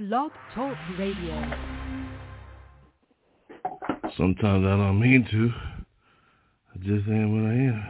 Blog 0.00 0.30
Talk 0.54 0.74
Radio. 0.98 1.34
Sometimes 4.16 4.64
I 4.64 4.76
don't 4.78 4.98
mean 4.98 5.28
to. 5.30 5.52
I 6.72 6.78
just 6.78 7.06
am 7.06 7.34
what 7.34 7.50
I 7.50 7.54
am. 7.68 7.82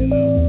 You 0.00 0.06
know. 0.08 0.47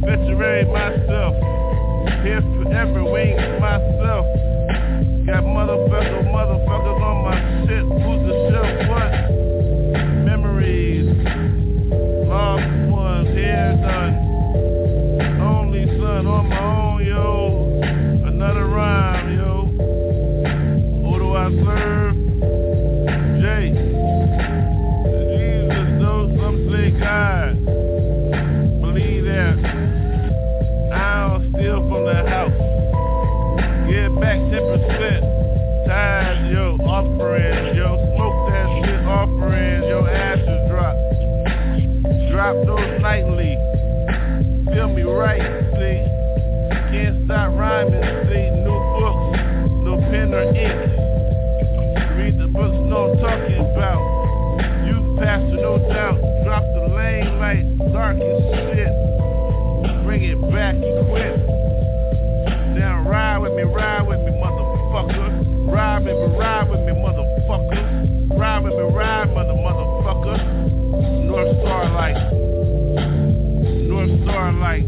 Veterinary 0.00 0.64
myself. 0.64 1.34
Here 2.24 2.40
forever, 2.40 3.04
wings 3.04 3.60
myself. 3.60 4.24
Got 5.26 5.44
motherfucker, 5.44 6.24
motherfuckers 6.32 7.00
on 7.04 7.16
my 7.24 7.36
shit. 7.66 7.84
Who's 7.84 8.20
the 8.26 8.34
shit? 8.48 8.88
What? 8.88 9.10
Memories. 10.24 11.06
Lost 12.28 12.64
ones, 12.90 13.28
hair 13.28 13.76
done. 13.76 14.14
Only 15.40 15.84
son 16.00 16.26
on 16.26 16.48
my 16.48 16.59
offerings. 37.00 37.76
Yo, 37.76 37.96
smoke 38.12 38.38
that 38.52 38.68
shit 38.84 39.00
offerings. 39.08 39.84
Yo, 39.88 40.04
ashes 40.04 40.60
drop. 40.68 40.96
Drop 42.30 42.56
those 42.68 43.00
nightly. 43.00 43.56
Feel 44.68 44.88
me 44.92 45.02
right, 45.02 45.40
see? 45.80 45.98
Can't 46.92 47.24
stop 47.24 47.56
rhyming, 47.56 48.04
see? 48.28 48.46
New 48.60 48.78
books, 49.00 49.40
no 49.80 49.96
pen 50.12 50.34
or 50.34 50.44
ink. 50.52 50.76
Read 52.20 52.36
the 52.38 52.48
books, 52.52 52.76
no 52.92 53.16
talking 53.24 53.64
about. 53.72 54.04
Youth 54.84 55.18
pastor, 55.18 55.56
no 55.56 55.78
doubt. 55.88 56.20
Drop 56.44 56.64
the 56.76 56.94
lane 56.94 57.38
light, 57.40 57.64
dark 57.92 58.16
as 58.20 58.40
shit. 58.76 58.92
Bring 60.04 60.24
it 60.24 60.40
back, 60.52 60.76
equip. 60.76 61.48
Now 62.76 63.08
ride 63.08 63.38
with 63.38 63.54
me, 63.54 63.62
ride 63.62 64.06
with 64.06 64.20
me, 64.20 64.32
motherfucker 64.36 65.29
ride 66.06 66.68
with 66.70 66.80
me, 66.80 66.92
motherfucker. 66.92 68.38
Ride 68.38 68.64
with 68.64 68.72
me, 68.72 68.80
ride, 68.80 69.34
mother, 69.34 69.52
motherfucker. 69.52 70.38
North 71.26 71.56
Star 71.60 71.90
light. 71.90 72.32
North 73.86 74.22
Star 74.22 74.52
light. 74.52 74.86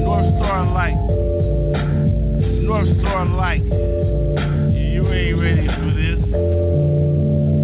North 0.00 0.34
Star 0.36 0.66
light. 0.72 0.96
North 2.62 2.88
Star 3.00 3.26
light. 3.26 3.62
You 3.62 5.12
ain't 5.12 5.38
ready 5.40 5.66
for 5.66 5.90
this. 5.94 6.20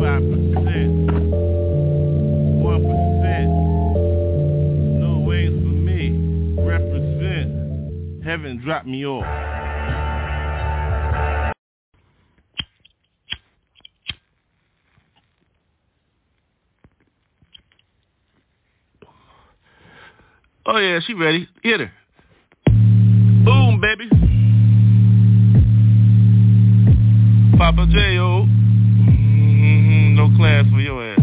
Five 0.00 0.22
percent. 0.28 0.92
One 2.62 2.82
percent. 2.84 3.50
No 5.00 5.24
ways 5.26 5.50
for 5.50 5.74
me. 5.88 6.00
Represent. 6.62 8.24
Heaven 8.24 8.60
dropped 8.62 8.86
me 8.86 9.06
off. 9.06 9.57
Oh 20.70 20.76
yeah, 20.76 21.00
she 21.00 21.14
ready. 21.14 21.48
Hit 21.62 21.80
her. 21.80 21.90
Boom, 22.66 23.80
baby. 23.80 24.06
Poppa 27.56 27.86
J.O. 27.86 28.44
Mm-hmm, 29.08 30.14
no 30.14 30.28
class 30.36 30.66
for 30.70 30.80
your 30.80 31.02
ass. 31.02 31.20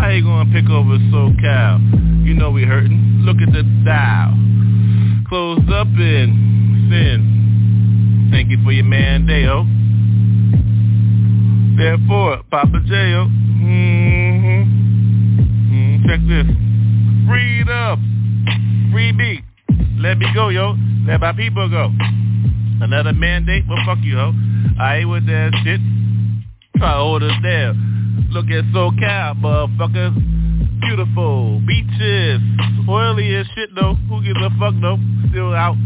How 0.00 0.08
you 0.08 0.24
gonna 0.24 0.50
pick 0.52 0.68
over 0.68 0.98
SoCal? 1.14 2.26
You 2.26 2.34
know 2.34 2.50
we 2.50 2.64
hurting. 2.64 3.22
Look 3.22 3.36
at 3.36 3.52
the 3.52 3.62
dial. 3.84 4.34
Closed 5.28 5.70
up 5.70 5.86
in 5.86 6.88
sin. 6.90 8.28
Thank 8.32 8.50
you 8.50 8.58
for 8.64 8.72
your 8.72 8.84
man, 8.84 9.26
Deo. 9.26 9.64
Therefore, 11.78 12.42
Poppa 12.50 12.80
J.O. 12.84 13.28
Mm-hmm. 13.62 14.62
Mm, 15.72 16.04
check 16.04 16.18
this. 16.26 16.71
Freedom. 17.72 18.90
Free 18.92 19.12
me. 19.12 19.42
Let 19.98 20.18
me 20.18 20.26
go, 20.34 20.48
yo. 20.50 20.74
Let 21.06 21.20
my 21.20 21.32
people 21.32 21.68
go. 21.70 21.90
Another 22.82 23.12
mandate? 23.12 23.64
Well, 23.68 23.78
fuck 23.86 23.98
you, 24.02 24.16
ho. 24.16 24.32
I 24.78 24.98
ain't 24.98 25.08
with 25.08 25.26
that 25.26 25.52
shit. 25.64 25.80
Try 26.76 26.92
us 26.92 27.42
down. 27.42 28.28
Look 28.30 28.46
at 28.46 28.64
SoCal, 28.74 29.40
motherfuckers. 29.40 30.80
Beautiful. 30.80 31.60
Beaches. 31.66 32.40
Oily 32.88 33.34
as 33.36 33.46
shit, 33.54 33.70
though. 33.74 33.94
Who 34.08 34.22
gives 34.22 34.40
a 34.40 34.50
fuck, 34.58 34.74
though? 34.80 34.98
Still 35.30 35.54
out. 35.54 35.76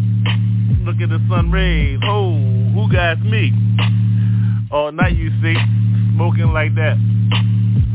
Look 0.83 0.97
at 1.01 1.09
the 1.09 1.25
sun 1.29 1.53
rays. 1.53 2.01
Oh, 2.05 2.35
who 2.75 2.91
got 2.91 3.21
me? 3.21 3.53
All 4.73 4.91
night, 4.91 5.17
you 5.17 5.31
see. 5.43 5.55
Smoking 6.15 6.53
like 6.53 6.75
that. 6.75 6.97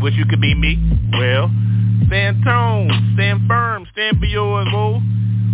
Wish 0.01 0.13
you 0.15 0.25
could 0.25 0.41
be 0.41 0.55
me. 0.55 0.77
Well, 1.13 1.49
Stand 2.11 2.43
tone, 2.43 2.89
stand 3.13 3.47
firm, 3.47 3.70
for 4.19 4.25
yours, 4.25 4.67
boo. 4.71 4.99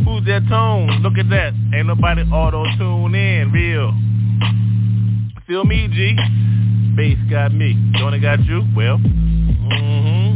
Who's 0.06 0.26
that 0.26 0.48
tone? 0.48 1.02
Look 1.02 1.18
at 1.18 1.30
that. 1.30 1.54
Ain't 1.74 1.88
nobody 1.88 2.22
auto-tune 2.22 3.16
in, 3.16 3.52
real. 3.52 3.94
Feel 5.48 5.64
me, 5.66 5.88
G? 5.88 6.16
Bass 6.96 7.18
got 7.30 7.54
me. 7.54 7.76
Johnny 7.96 8.20
got 8.20 8.44
you? 8.46 8.64
Well, 8.76 8.98
mm-hmm. 9.00 10.34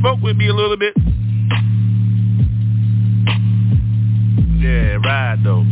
Spoke 0.00 0.20
with 0.22 0.36
me 0.36 0.48
a 0.48 0.54
little 0.54 0.76
bit. 0.76 0.94
Yeah, 4.58 4.96
ride 5.04 5.42
though. 5.44 5.64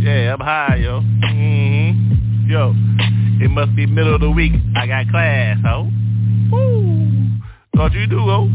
Yeah, 0.00 0.34
I'm 0.34 0.40
high, 0.40 0.76
yo. 0.82 1.00
Mm-hmm. 1.00 2.50
Yo, 2.50 2.74
it 3.44 3.50
must 3.50 3.76
be 3.76 3.86
middle 3.86 4.14
of 4.14 4.20
the 4.20 4.30
week. 4.30 4.52
I 4.74 4.86
got 4.86 5.08
class, 5.08 5.58
ho. 5.64 5.90
Woo. 6.50 7.06
Thought 7.76 7.92
you 7.92 8.06
do, 8.06 8.18
oh. 8.18 8.48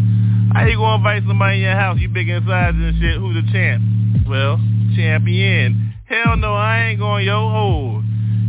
How 0.55 0.65
you 0.67 0.77
gonna 0.77 0.95
invite 0.95 1.23
somebody 1.27 1.57
in 1.57 1.63
your 1.63 1.75
house, 1.75 1.99
you 1.99 2.07
big 2.07 2.29
inside 2.29 2.75
and 2.75 2.97
shit, 2.97 3.17
who's 3.19 3.35
the 3.35 3.51
champ? 3.51 3.83
Well, 4.25 4.57
champion. 4.95 5.93
Hell 6.07 6.37
no, 6.37 6.53
I 6.53 6.91
ain't 6.91 6.99
going, 6.99 7.25
yo, 7.25 7.35
oh. 7.35 8.01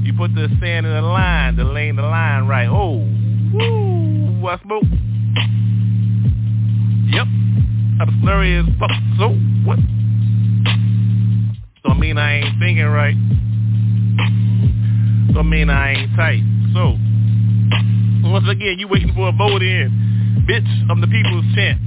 You 0.04 0.14
put 0.16 0.32
the 0.32 0.46
sand 0.60 0.86
in 0.86 0.92
the 0.92 1.02
line, 1.02 1.56
the 1.56 1.64
lane 1.64 1.96
the 1.96 2.02
line 2.02 2.46
right. 2.46 2.68
Oh, 2.68 2.98
woo, 3.52 4.46
I 4.46 4.56
smoke. 4.62 4.84
Yep, 7.10 7.26
I'm 7.98 8.22
slurry 8.22 8.60
as 8.62 8.66
fuck. 8.78 8.90
So, 9.18 9.30
what? 9.66 9.80
Don't 11.82 11.98
mean 11.98 12.18
I 12.18 12.36
ain't 12.36 12.60
thinking 12.60 12.84
right. 12.84 13.16
Don't 15.34 15.50
mean 15.50 15.70
I 15.70 15.94
ain't 15.94 16.14
tight. 16.14 16.44
So, 16.72 16.96
once 18.30 18.46
again, 18.48 18.78
you 18.78 18.86
waiting 18.86 19.12
for 19.12 19.30
a 19.30 19.32
vote 19.32 19.62
in. 19.62 20.44
Bitch, 20.48 20.68
I'm 20.88 21.00
the 21.00 21.08
people's 21.08 21.44
champ. 21.56 21.80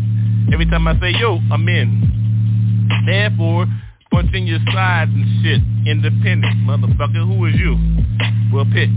Every 0.51 0.65
time 0.65 0.87
I 0.87 0.99
say 0.99 1.11
yo, 1.11 1.39
I'm 1.51 1.67
in. 1.69 2.89
Therefore, 3.05 3.65
punch 4.11 4.33
in 4.33 4.47
your 4.47 4.59
sides 4.73 5.11
and 5.13 5.43
shit. 5.43 5.61
Independent, 5.87 6.65
motherfucker. 6.65 7.25
Who 7.25 7.45
is 7.45 7.55
you? 7.55 7.77
Well, 8.53 8.65
pick. 8.73 8.89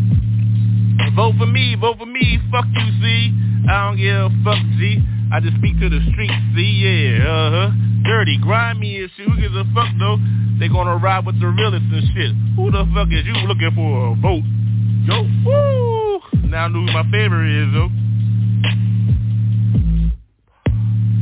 Vote 1.14 1.34
for 1.38 1.46
me, 1.46 1.76
vote 1.78 1.99
for 1.99 2.06
me. 2.06 2.38
Fuck 2.50 2.66
you, 2.72 2.88
see. 3.00 3.32
I 3.69 3.88
don't 3.88 3.96
give 3.96 4.16
a 4.16 4.31
fuck, 4.44 4.58
G. 4.78 5.02
I 5.32 5.40
just 5.40 5.56
speak 5.56 5.78
to 5.81 5.88
the 5.88 6.00
streets, 6.12 6.34
see, 6.54 6.84
yeah, 6.84 7.25
uh-huh. 7.25 7.70
Dirty, 8.04 8.37
grimy 8.43 9.00
and 9.00 9.10
shit. 9.16 9.28
Who 9.28 9.40
gives 9.40 9.54
a 9.56 9.64
fuck, 9.72 9.88
though? 9.99 10.19
They 10.58 10.69
gonna 10.69 10.96
ride 10.96 11.25
with 11.25 11.40
the 11.40 11.46
realest 11.49 11.88
and 11.88 12.04
shit. 12.12 12.32
Who 12.56 12.70
the 12.70 12.84
fuck 12.93 13.08
is 13.08 13.25
you 13.25 13.32
looking 13.49 13.70
for 13.75 14.12
a 14.12 14.14
vote? 14.16 14.44
Yo, 15.08 15.25
woo! 15.44 16.20
Now 16.50 16.66
I 16.66 16.69
know 16.69 16.84
who 16.84 16.93
my 16.93 17.08
favorite 17.10 17.49
is, 17.49 17.72
though. 17.72 17.88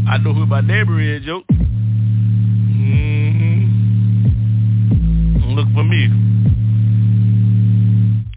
I 0.09 0.19
know 0.19 0.33
who 0.33 0.47
my 0.47 0.61
neighbor 0.61 1.01
is, 1.01 1.25
yo. 1.25 1.43
Mm-hmm. 2.71 3.65
Look 5.55 5.69
for 5.75 5.85
me. 5.85 6.09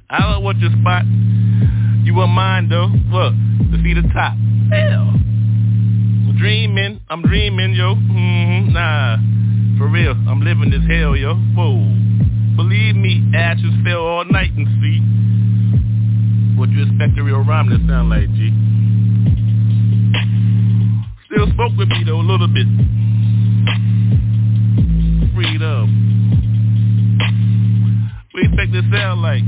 I 0.09 0.19
don't 0.19 0.43
want 0.43 0.59
your 0.59 0.71
spot. 0.81 1.05
You 2.05 2.13
want 2.15 2.31
mine, 2.31 2.69
though. 2.69 2.88
Look, 2.88 3.33
to 3.71 3.77
see 3.83 3.93
the 3.93 4.03
top. 4.13 4.38
Hell. 4.71 5.13
Dreaming. 6.38 6.99
I'm 7.09 7.21
dreaming, 7.21 7.73
yo. 7.73 7.95
Mm-hmm. 7.95 8.73
Nah. 8.73 9.17
For 9.77 9.88
real. 9.88 10.11
I'm 10.27 10.41
living 10.41 10.69
this 10.69 10.85
hell, 10.89 11.15
yo. 11.15 11.35
Whoa. 11.55 11.77
Believe 12.55 12.95
me, 12.95 13.31
ashes 13.33 13.73
fell 13.83 14.05
all 14.05 14.25
night 14.25 14.51
and 14.53 14.67
see. 14.81 14.99
What 16.59 16.69
you 16.69 16.83
expect 16.83 17.17
a 17.17 17.23
real 17.23 17.43
rhyme 17.43 17.69
to 17.69 17.77
sound 17.88 18.09
like, 18.09 18.29
G? 18.33 18.51
Spoke 21.53 21.77
with 21.77 21.89
me 21.89 22.03
though 22.05 22.19
a 22.19 22.25
little 22.25 22.48
bit. 22.48 22.65
Freedom. 25.36 25.86
We 28.33 28.41
expect 28.41 28.74
to 28.74 28.81
sound 28.91 29.22
like 29.22 29.43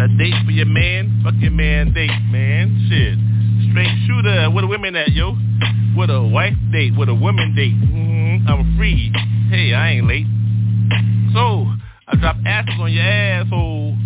a 0.00 0.08
date 0.16 0.34
for 0.46 0.52
your 0.52 0.66
man, 0.66 1.20
fuck 1.22 1.34
your 1.38 1.50
man 1.50 1.92
date, 1.92 2.10
man. 2.30 2.88
Shit. 2.88 3.18
Straight 3.70 3.92
shooter, 4.06 4.50
where 4.50 4.62
the 4.62 4.68
women 4.68 4.96
at, 4.96 5.12
yo? 5.12 5.36
With 5.96 6.08
a 6.08 6.22
wife 6.22 6.56
date, 6.72 6.96
with 6.96 7.10
a 7.10 7.14
woman 7.14 7.54
date. 7.54 7.74
Mm-hmm. 7.74 8.48
I'm 8.48 8.76
free. 8.78 9.12
Hey, 9.50 9.74
I 9.74 9.90
ain't 9.92 10.06
late. 10.06 10.26
So, 11.34 11.66
I 12.08 12.16
drop 12.16 12.36
asses 12.46 12.74
on 12.80 12.90
your 12.90 13.04
asshole. 13.04 13.96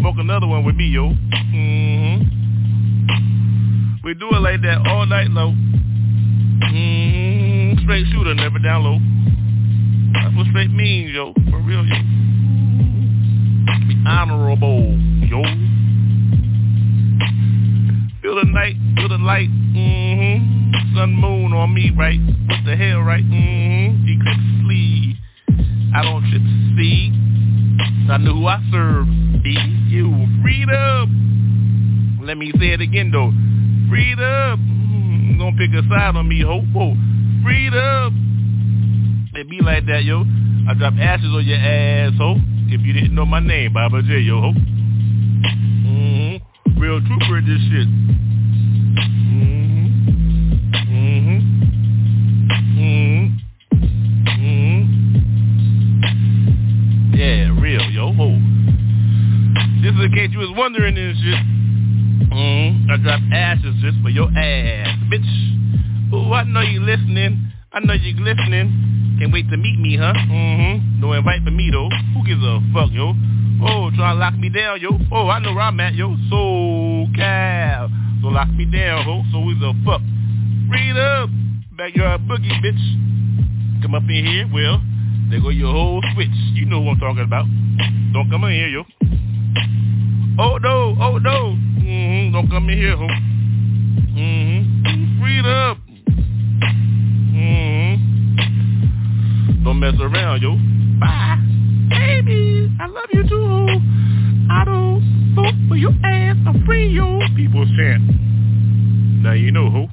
Smoke 0.00 0.16
another 0.18 0.46
one 0.46 0.64
with 0.64 0.76
me, 0.76 0.86
yo. 0.88 1.10
Mm-hmm. 1.52 2.22
We 4.04 4.14
do 4.14 4.30
it 4.32 4.40
like 4.40 4.62
that 4.62 4.86
all 4.86 5.04
night 5.04 5.28
long. 5.30 5.83
Mm, 6.72 7.82
straight 7.82 8.06
shooter, 8.12 8.34
never 8.34 8.58
down 8.58 8.84
low. 8.84 8.98
That's 10.14 10.36
what 10.36 10.46
straight 10.48 10.70
means, 10.70 11.12
yo. 11.12 11.32
For 11.50 11.58
real, 11.60 11.84
yo. 11.84 11.96
Be 13.86 13.96
honorable, 14.06 14.96
yo. 15.28 15.42
Feel 18.22 18.36
the 18.36 18.44
night, 18.46 18.76
feel 18.96 19.08
the 19.08 19.18
light, 19.18 19.50
mm-hmm. 19.50 20.96
Sun, 20.96 21.14
moon 21.14 21.52
on 21.52 21.74
me, 21.74 21.90
right? 21.96 22.18
What 22.48 22.64
the 22.64 22.76
hell, 22.76 23.00
right? 23.00 23.24
Mm-hmm. 23.24 24.08
Eclipse 24.08 24.64
sleeve. 24.64 25.16
I 25.94 26.02
don't 26.02 26.22
trip 26.30 26.42
see. 26.76 27.10
I 28.10 28.18
know 28.18 28.34
who 28.34 28.46
I 28.46 28.60
serve. 28.70 29.06
Be 29.42 29.52
you. 29.88 30.26
Freedom. 30.42 32.20
Let 32.22 32.38
me 32.38 32.52
say 32.58 32.70
it 32.72 32.80
again, 32.80 33.10
though. 33.10 33.32
Freedom 33.90 34.73
Gonna 35.38 35.56
pick 35.58 35.70
a 35.74 35.82
side 35.88 36.16
on 36.16 36.28
me, 36.28 36.40
ho. 36.42 36.62
Freedom. 37.42 39.30
It 39.34 39.48
be 39.50 39.60
like 39.60 39.84
that, 39.86 40.04
yo. 40.04 40.24
I 40.68 40.74
drop 40.74 40.94
ashes 40.94 41.26
on 41.26 41.44
your 41.44 41.58
ass, 41.58 42.12
ho. 42.16 42.36
If 42.68 42.80
you 42.82 42.92
didn't 42.92 43.14
know 43.14 43.26
my 43.26 43.40
name, 43.40 43.72
Baba 43.72 44.00
J, 44.02 44.20
yo, 44.20 44.40
ho. 44.40 44.52
Mm-hmm. 45.84 46.80
Real 46.80 47.00
trooper 47.00 47.40
this 47.42 47.60
shit. 47.68 47.88
Mmm. 49.34 49.90
Mmm. 50.88 51.40
Mmm. 52.78 53.40
Mmm. 54.38 54.82
Yeah, 57.16 57.60
real, 57.60 57.90
yo, 57.90 58.12
ho. 58.12 58.38
This 59.82 59.92
is 59.94 60.00
in 60.00 60.12
case 60.14 60.30
you 60.32 60.38
was 60.38 60.52
wondering 60.56 60.94
this 60.94 61.18
shit. 61.18 61.42
Mm-hmm. 62.30 62.90
I 62.90 62.96
drop 62.96 63.20
ashes 63.32 63.74
just 63.82 63.98
for 64.02 64.10
your 64.10 64.30
ass 64.30 65.03
bitch. 65.14 66.12
Ooh, 66.12 66.32
I 66.32 66.44
know 66.44 66.60
you 66.60 66.80
listening. 66.80 67.52
I 67.72 67.80
know 67.80 67.94
you 67.94 68.14
listening. 68.18 69.16
Can't 69.18 69.32
wait 69.32 69.48
to 69.50 69.56
meet 69.56 69.78
me, 69.78 69.96
huh? 69.96 70.12
Mm-hmm. 70.12 71.00
No 71.00 71.12
invite 71.12 71.44
for 71.44 71.50
me, 71.50 71.70
though. 71.70 71.88
Who 72.14 72.26
gives 72.26 72.42
a 72.42 72.60
fuck, 72.72 72.90
yo? 72.90 73.14
Oh, 73.62 73.90
try 73.94 74.12
to 74.12 74.18
lock 74.18 74.34
me 74.34 74.48
down, 74.48 74.80
yo. 74.80 74.90
Oh, 75.12 75.28
I 75.28 75.38
know 75.38 75.54
where 75.54 75.64
I'm 75.64 75.78
at, 75.80 75.94
yo. 75.94 76.16
So 76.30 77.06
cal. 77.14 77.88
So 78.22 78.28
lock 78.28 78.48
me 78.48 78.64
down, 78.64 79.04
ho. 79.04 79.22
So 79.30 79.40
who's 79.42 79.62
a 79.62 79.72
fuck? 79.84 80.02
Read 80.68 80.96
up. 80.98 81.30
Backyard 81.76 82.22
boogie, 82.22 82.50
bitch. 82.62 83.82
Come 83.82 83.94
up 83.94 84.02
in 84.04 84.24
here, 84.24 84.48
well, 84.52 84.80
there 85.30 85.40
go 85.40 85.50
your 85.50 85.72
whole 85.72 86.02
switch. 86.14 86.28
You 86.54 86.66
know 86.66 86.80
what 86.80 86.94
I'm 86.94 87.00
talking 87.00 87.24
about. 87.24 87.46
Don't 88.12 88.30
come 88.30 88.44
in 88.44 88.52
here, 88.52 88.68
yo. 88.68 88.82
Oh 90.38 90.58
no, 90.58 90.96
oh 91.00 91.18
no. 91.18 91.54
Mm-hmm. 91.78 92.32
Don't 92.32 92.48
come 92.48 92.68
in 92.70 92.78
here, 92.78 92.96
ho. 92.96 93.06
Don't 99.74 99.80
mess 99.80 100.00
around, 100.00 100.40
yo. 100.40 100.56
Bye. 101.00 101.36
Baby, 101.88 102.70
I 102.80 102.86
love 102.86 103.08
you 103.12 103.28
too. 103.28 103.66
I 104.48 104.64
don't 104.64 105.34
vote 105.34 105.54
for 105.68 105.74
your 105.74 105.90
ass. 106.04 106.36
I'm 106.46 106.64
free, 106.64 106.86
yo. 106.90 107.18
People 107.34 107.66
chant. 107.76 108.02
Now 109.24 109.32
you 109.32 109.50
know, 109.50 109.70
who. 109.70 109.88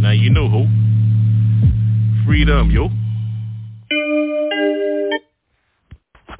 Now 0.00 0.10
you 0.10 0.30
know, 0.30 0.48
who. 0.48 0.66
Freedom, 2.26 2.68
yo. 2.72 2.88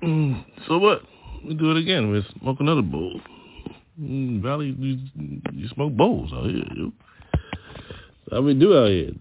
Mm, 0.02 0.44
so 0.66 0.78
what? 0.78 1.02
We 1.46 1.54
do 1.54 1.70
it 1.70 1.76
again. 1.76 2.10
We 2.10 2.26
smoke 2.40 2.56
another 2.58 2.82
bowl. 2.82 3.20
Mm, 4.00 4.42
Valley, 4.42 4.74
you, 4.76 4.98
you 5.52 5.68
smoke 5.68 5.92
bowls 5.92 6.32
out 6.32 6.46
here, 6.46 6.64
yo. 6.74 6.92
How 8.32 8.40
we 8.40 8.54
do 8.54 8.76
out 8.76 8.88
here? 8.88 9.12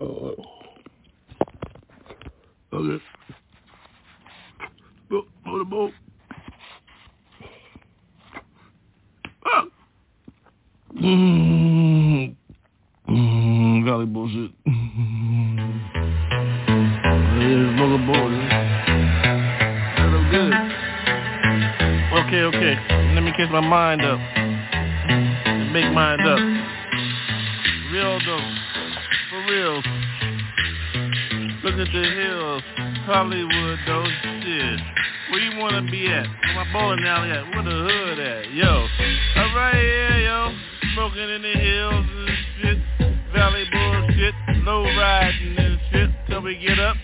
Oh. 0.00 0.34
Okay. 2.72 3.02
Go, 5.10 5.22
hold 5.46 5.60
the 5.60 5.64
bowl. 5.64 5.90
Ah. 9.46 9.64
Mm. 10.96 12.36
Mm, 13.08 13.84
Valley 13.84 14.06
bullshit. 14.06 14.50
smoke 17.74 18.00
a 18.00 18.06
bowl, 18.06 18.30
yeah. 18.32 18.68
Good. 20.30 20.52
Okay, 22.12 22.42
okay. 22.42 22.74
Let 23.14 23.22
me 23.22 23.32
catch 23.32 23.50
my 23.50 23.60
mind 23.60 24.02
up. 24.02 24.18
Make 25.72 25.90
mind 25.94 26.20
up. 26.20 26.38
Real 27.90 28.18
though. 28.26 28.54
For 29.30 29.40
real. 29.50 29.97
At 31.78 31.86
the 31.92 32.02
hills. 32.02 32.62
Hollywood 33.06 33.78
though. 33.86 34.04
Shit. 34.42 34.80
Where 35.30 35.38
you 35.38 35.60
wanna 35.60 35.82
be 35.88 36.08
at? 36.08 36.26
Where 36.26 36.64
my 36.64 36.72
bowling 36.72 37.04
alley 37.06 37.30
at? 37.30 37.46
Where 37.54 37.62
the 37.62 37.70
hood 37.70 38.18
at? 38.18 38.52
Yo. 38.52 38.88
I'm 39.36 39.54
right 39.54 39.74
here, 39.76 40.18
yo. 40.26 40.52
Smoking 40.94 41.30
in 41.30 41.42
the 41.42 41.54
hills 41.54 42.06
and 42.18 42.30
shit. 42.58 42.78
Valley 43.32 43.62
bullshit. 43.70 44.34
Low 44.66 44.82
riding 44.82 45.54
and 45.56 45.78
shit. 45.92 46.10
Till 46.26 46.42
we 46.42 46.58
get 46.58 46.80
up. 46.80 46.96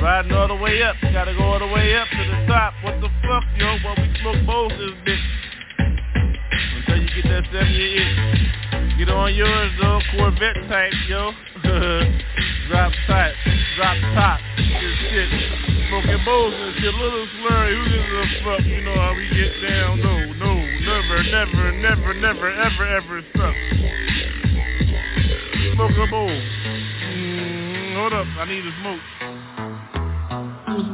Riding 0.00 0.32
all 0.32 0.48
the 0.48 0.56
way 0.56 0.82
up, 0.82 0.96
gotta 1.12 1.34
go 1.34 1.44
all 1.44 1.58
the 1.58 1.66
way 1.66 1.94
up 1.94 2.08
to 2.08 2.16
the 2.16 2.46
top. 2.48 2.72
What 2.82 3.02
the 3.02 3.10
fuck, 3.20 3.44
yo? 3.58 3.76
While 3.84 3.96
we 3.96 4.16
smoke 4.22 4.46
bowls 4.46 4.72
this 4.72 4.96
bitch. 5.04 5.20
Until 6.78 7.02
you 7.02 7.22
get 7.22 7.28
that 7.28 7.44
seven 7.52 7.70
year 7.70 8.00
itch. 8.00 8.61
Get 9.02 9.10
on 9.10 9.34
yours 9.34 9.72
though, 9.80 9.98
Corvette 10.14 10.62
type, 10.70 10.92
yo. 11.08 11.32
drop 12.70 12.92
top, 13.10 13.34
drop 13.74 13.98
top, 14.14 14.38
this 14.54 14.94
shit. 15.10 15.26
Smoking 15.90 16.22
bowls 16.24 16.54
and 16.54 16.72
shit, 16.78 16.94
little 16.94 17.26
slurry. 17.34 17.74
Who 17.74 17.82
gives 17.90 18.06
a 18.14 18.22
fuck? 18.46 18.62
You 18.64 18.80
know 18.84 18.94
how 18.94 19.12
we 19.18 19.26
get 19.34 19.58
down. 19.58 19.98
No, 19.98 20.14
no, 20.38 20.54
never, 20.54 21.18
never, 21.34 21.72
never, 21.82 22.14
never, 22.14 22.46
ever, 22.54 22.86
ever 22.94 23.22
suck. 23.34 23.56
Smoke 25.74 25.98
a 25.98 26.06
bowl. 26.06 26.30
Mm, 26.30 27.96
hold 27.96 28.12
up, 28.12 28.26
I 28.38 28.44
need 28.46 28.62
to 28.62 28.70
smoke. 28.78 29.02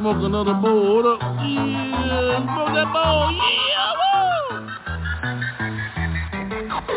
Smoke 0.01 0.23
another 0.25 0.55
bowl. 0.55 1.03
Hold 1.03 1.05
up. 1.05 1.21
Yeah, 1.21 2.41
smoke 2.41 2.73
that 2.73 2.89
bowl. 2.91 3.37
Yeah, 3.69 3.93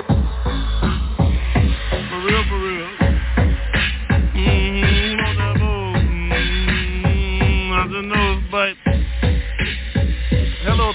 woo! 0.08 0.21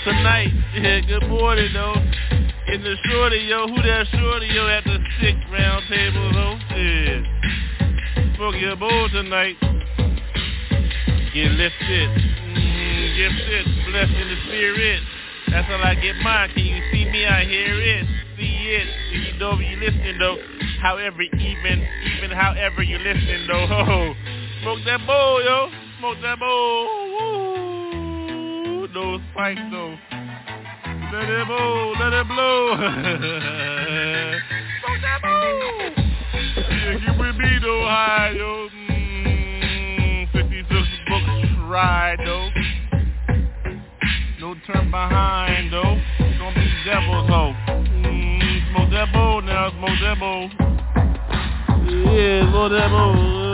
Tonight. 0.07 0.47
Yeah, 0.73 1.01
good 1.01 1.27
morning, 1.27 1.67
though. 1.73 1.99
In 2.71 2.79
the 2.81 2.95
shorty, 3.11 3.43
yo. 3.43 3.67
Who 3.67 3.75
that 3.75 4.07
shorty, 4.07 4.47
yo, 4.47 4.67
at 4.67 4.85
the 4.85 4.99
six 5.19 5.35
round 5.51 5.83
table, 5.91 6.31
though? 6.31 6.55
Yeah. 6.71 8.35
Smoke 8.37 8.55
your 8.55 8.77
bowl 8.77 9.09
tonight. 9.11 9.59
Get 11.35 11.51
lifted, 11.51 12.09
mm, 12.55 13.17
gifted, 13.19 13.65
blessed 13.91 14.15
in 14.15 14.27
the 14.31 14.37
spirit. 14.47 15.03
That's 15.51 15.67
how 15.67 15.83
I 15.83 15.95
get 15.95 16.15
mine. 16.23 16.51
Can 16.55 16.63
you 16.63 16.81
see 16.91 17.03
me? 17.11 17.25
I 17.25 17.43
hear 17.43 17.75
it, 17.75 18.07
see 18.37 18.79
it. 18.79 18.87
If 19.11 19.33
you 19.33 19.39
know 19.39 19.59
you 19.59 19.75
listening 19.75 20.19
though, 20.19 20.37
however, 20.81 21.21
even, 21.21 21.85
even 22.17 22.31
however 22.31 22.81
you're 22.81 22.99
listening 22.99 23.45
though. 23.47 23.67
Oh, 23.69 24.13
smoke 24.61 24.79
that 24.85 25.05
bowl, 25.05 25.43
yo. 25.43 25.69
Smoke 25.99 26.17
that 26.21 26.39
bowl. 26.39 26.85
Woo. 26.85 27.66
Those 28.97 29.21
spikes 29.31 29.61
though. 29.69 29.95
Let 31.13 31.29
it 31.29 31.45
blow, 31.45 31.93
let 31.99 32.13
it 32.13 32.27
blow. 32.27 32.75
smoke 34.81 35.01
that 35.03 35.21
bowl. 35.21 35.91
Yeah, 36.57 36.97
get 37.05 37.19
with 37.19 37.35
me 37.35 37.59
though, 37.61 37.85
high, 37.85 38.33
yo. 38.35 38.67
Mm, 38.89 40.31
56 40.31 40.87
books 41.07 41.29
ride 41.69 42.17
though. 42.25 42.49
No 44.39 44.55
turn 44.65 44.89
behind 44.89 45.71
though. 45.71 46.01
Don't 46.39 46.55
be 46.55 46.67
devils 46.83 47.29
ho. 47.29 47.53
Mm, 47.67 48.71
smoke 48.71 48.89
that 48.89 49.13
bowl 49.13 49.43
now, 49.43 49.69
smoke 49.77 49.99
that 50.01 50.19
bowl. 50.19 50.49
Yeah, 52.15 52.49
smoke 52.49 52.71
that 52.71 52.89
bowl. 52.89 53.46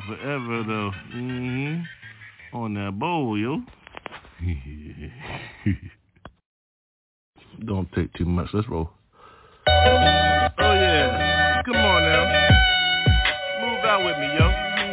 Forever 0.00 0.62
though. 0.66 0.90
Mm-hmm. 1.14 2.56
On 2.56 2.74
that 2.74 2.98
bowl, 2.98 3.38
yo. 3.38 3.62
Don't 7.64 7.90
take 7.92 8.12
too 8.12 8.26
much. 8.26 8.48
Let's 8.52 8.68
roll. 8.68 8.90
Oh 9.68 9.72
yeah. 10.58 11.62
Come 11.64 11.76
on 11.76 12.02
now. 12.02 12.24
Move 13.62 13.84
out 13.84 14.04
with 14.04 14.18
me, 14.18 14.26
yo. 14.36 14.52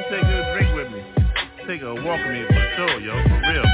Take 0.10 0.24
a 0.24 0.54
drink 0.56 0.76
with 0.76 0.90
me. 0.92 1.04
Take 1.68 1.82
a 1.82 1.94
walk 1.94 2.20
with 2.24 2.32
me 2.32 2.46
for 2.48 2.66
sure, 2.78 3.00
yo. 3.02 3.14
For 3.28 3.40
real. 3.52 3.68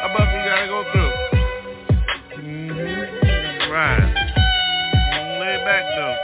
How 0.00 0.08
about 0.14 0.32
we 0.32 0.40
gotta 0.48 0.66
go 0.66 0.84
through? 0.92 1.12
Mm-hmm. 2.40 3.70
Right. 3.70 4.08
Lay 5.40 5.56
back 5.64 5.84
though. 5.94 6.17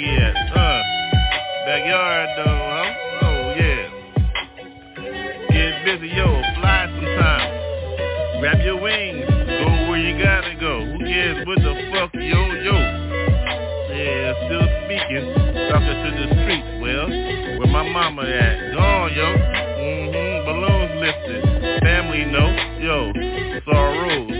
Your 0.00 0.16
at? 0.16 0.56
Uh. 0.56 0.82
Backyard 1.66 2.28
though, 2.36 2.44
huh? 2.48 2.88
Oh 3.20 3.52
yeah. 3.52 3.84
Get 5.52 5.84
busy, 5.84 6.08
yo. 6.16 6.24
Fly 6.56 6.88
sometime. 6.88 8.40
Grab 8.40 8.64
your 8.64 8.80
wings. 8.80 9.28
Go 9.28 9.68
where 9.90 10.00
you 10.00 10.16
gotta 10.16 10.56
go. 10.58 10.86
Who 10.86 11.04
cares 11.04 11.46
what 11.46 11.58
the 11.58 11.74
fuck, 11.92 12.14
yo, 12.14 12.40
yo? 12.64 12.72
Yeah, 13.92 14.32
still 14.48 14.64
speaking. 14.88 15.36
Talking 15.68 15.98
to 16.00 16.10
the 16.16 16.26
streets. 16.32 16.68
Well, 16.80 17.08
where 17.60 17.68
my 17.68 17.84
mama 17.92 18.22
at? 18.22 18.72
Gone, 18.72 19.12
yo. 19.12 19.28
Mm-hmm. 19.36 20.46
Balloons 20.48 20.96
lifted. 20.96 21.82
Family 21.82 22.24
no. 22.24 22.48
Yo. 22.80 23.12
Sorrows 23.70 24.39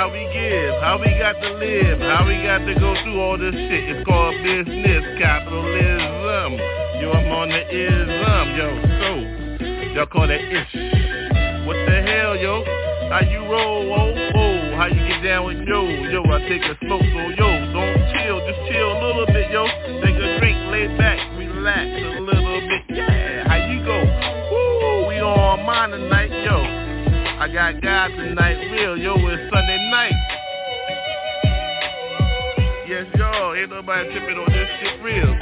how 0.00 0.10
we 0.10 0.24
give, 0.32 0.80
how 0.80 0.96
we 0.96 1.12
got 1.20 1.36
to 1.44 1.52
live, 1.60 2.00
how 2.00 2.24
we 2.24 2.40
got 2.40 2.64
to 2.64 2.72
go 2.80 2.96
through 3.04 3.20
all 3.20 3.36
this 3.36 3.52
shit. 3.52 3.84
It's 3.84 4.00
called 4.08 4.32
business 4.40 5.04
capitalism. 5.20 6.56
Yo, 7.04 7.12
I'm 7.12 7.28
on 7.28 7.52
the 7.52 7.60
ism, 7.68 8.46
yo. 8.56 8.80
So, 8.96 9.10
y'all 9.92 10.06
call 10.06 10.26
that 10.26 10.40
ish. 10.40 10.72
What 11.68 11.76
the 11.84 12.00
hell, 12.00 12.32
yo? 12.32 12.64
How 13.12 13.28
you 13.28 13.44
roll, 13.44 13.92
oh, 13.92 14.16
oh, 14.16 14.76
how 14.80 14.88
you 14.88 15.04
get 15.04 15.20
down 15.20 15.44
with 15.44 15.68
yo, 15.68 15.84
yo, 15.84 16.24
I 16.24 16.48
take 16.48 16.62
a 16.64 16.80
smoke, 16.80 17.04
so 17.04 17.22
yo, 17.36 17.48
don't 17.76 18.00
chill, 18.16 18.40
just 18.48 18.72
chill 18.72 18.88
a 18.88 19.04
little 19.04 19.26
bit, 19.26 19.52
yo, 19.52 19.66
take 20.00 20.16
a 20.16 20.38
drink, 20.40 20.56
lay 20.72 20.88
back, 20.96 21.20
relax 21.36 22.09
got 27.72 27.82
God 27.82 28.08
tonight, 28.16 28.58
real, 28.72 28.96
yo, 28.96 29.14
it's 29.28 29.52
Sunday 29.52 29.90
night, 29.90 30.12
yes, 32.88 33.06
y'all, 33.16 33.54
ain't 33.54 33.70
nobody 33.70 34.10
tripping 34.10 34.38
on 34.38 34.50
this 34.50 34.68
shit 34.80 35.02
real, 35.02 35.36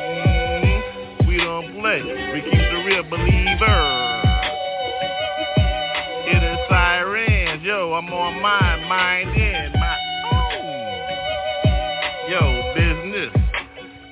mm-hmm. 0.00 1.28
we 1.28 1.36
don't 1.36 1.74
play, 1.74 2.02
we 2.32 2.40
keep 2.40 2.52
the 2.52 2.82
real 2.86 3.02
believer. 3.10 4.24
It 6.30 6.42
is 6.42 6.58
sirens, 6.70 7.62
yo, 7.62 7.92
I'm 7.92 8.08
on 8.12 8.40
mine, 8.40 8.88
mind 8.88 9.36
in, 9.36 9.72
my 9.78 9.96
own. 10.32 11.02
Yo, 12.30 12.72
business, 12.74 13.32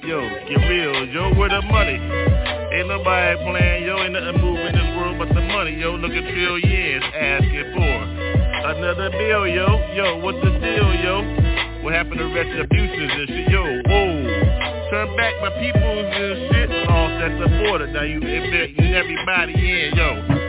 yo, 0.04 0.20
get 0.48 0.68
real, 0.68 1.06
yo, 1.08 1.34
where 1.34 1.48
the 1.48 1.62
money? 1.62 1.98
Ain't 2.74 2.88
nobody 2.88 3.36
playing, 3.38 3.84
yo, 3.86 3.96
ain't 4.02 4.12
nothing 4.12 4.40
moving 4.42 4.76
but 5.18 5.28
the 5.28 5.40
money, 5.40 5.74
yo, 5.74 5.96
look 5.96 6.12
at 6.12 6.24
trillions 6.24 7.04
asking 7.14 7.72
for 7.74 7.96
another 8.72 9.10
bill, 9.10 9.46
yo, 9.46 9.66
yo, 9.94 10.18
what's 10.20 10.38
the 10.44 10.50
deal, 10.60 10.90
yo? 11.02 11.22
What 11.82 11.94
happened 11.94 12.18
to 12.18 12.26
retributions 12.32 13.12
and 13.12 13.28
shit, 13.28 13.48
yo, 13.48 13.62
whoa. 13.62 14.90
Turn 14.90 15.16
back 15.16 15.34
my 15.40 15.50
peoples 15.58 16.06
and 16.12 16.52
shit, 16.52 16.70
oh, 16.70 16.92
lost 16.92 17.24
at 17.24 17.38
the 17.40 17.48
border, 17.64 17.86
now 17.88 18.02
you 18.02 18.20
inviting 18.20 18.94
everybody 18.94 19.54
in, 19.54 19.96
yo 19.96 20.46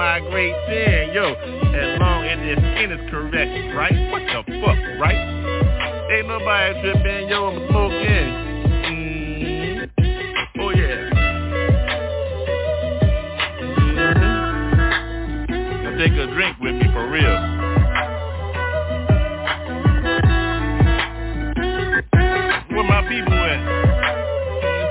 migrate 0.00 0.56
then, 0.66 1.12
yo, 1.12 1.34
as 1.34 2.00
long 2.00 2.24
as 2.24 2.38
their 2.40 2.56
skin 2.56 2.90
is 2.90 3.10
correct, 3.10 3.52
right? 3.76 3.92
What 4.10 4.22
the 4.24 4.60
fuck, 4.64 4.78
right? 4.98 6.10
Ain't 6.10 6.26
nobody 6.26 6.80
tripping, 6.80 7.28
yo, 7.28 7.48
I'm 7.48 7.68
smoking. 7.68 8.49
Take 16.00 16.12
a 16.12 16.26
drink 16.32 16.56
with 16.62 16.74
me 16.76 16.88
for 16.94 17.10
real. 17.10 17.36
Where 22.72 22.88
my 22.88 23.04
people 23.04 23.36
at? 23.36 23.60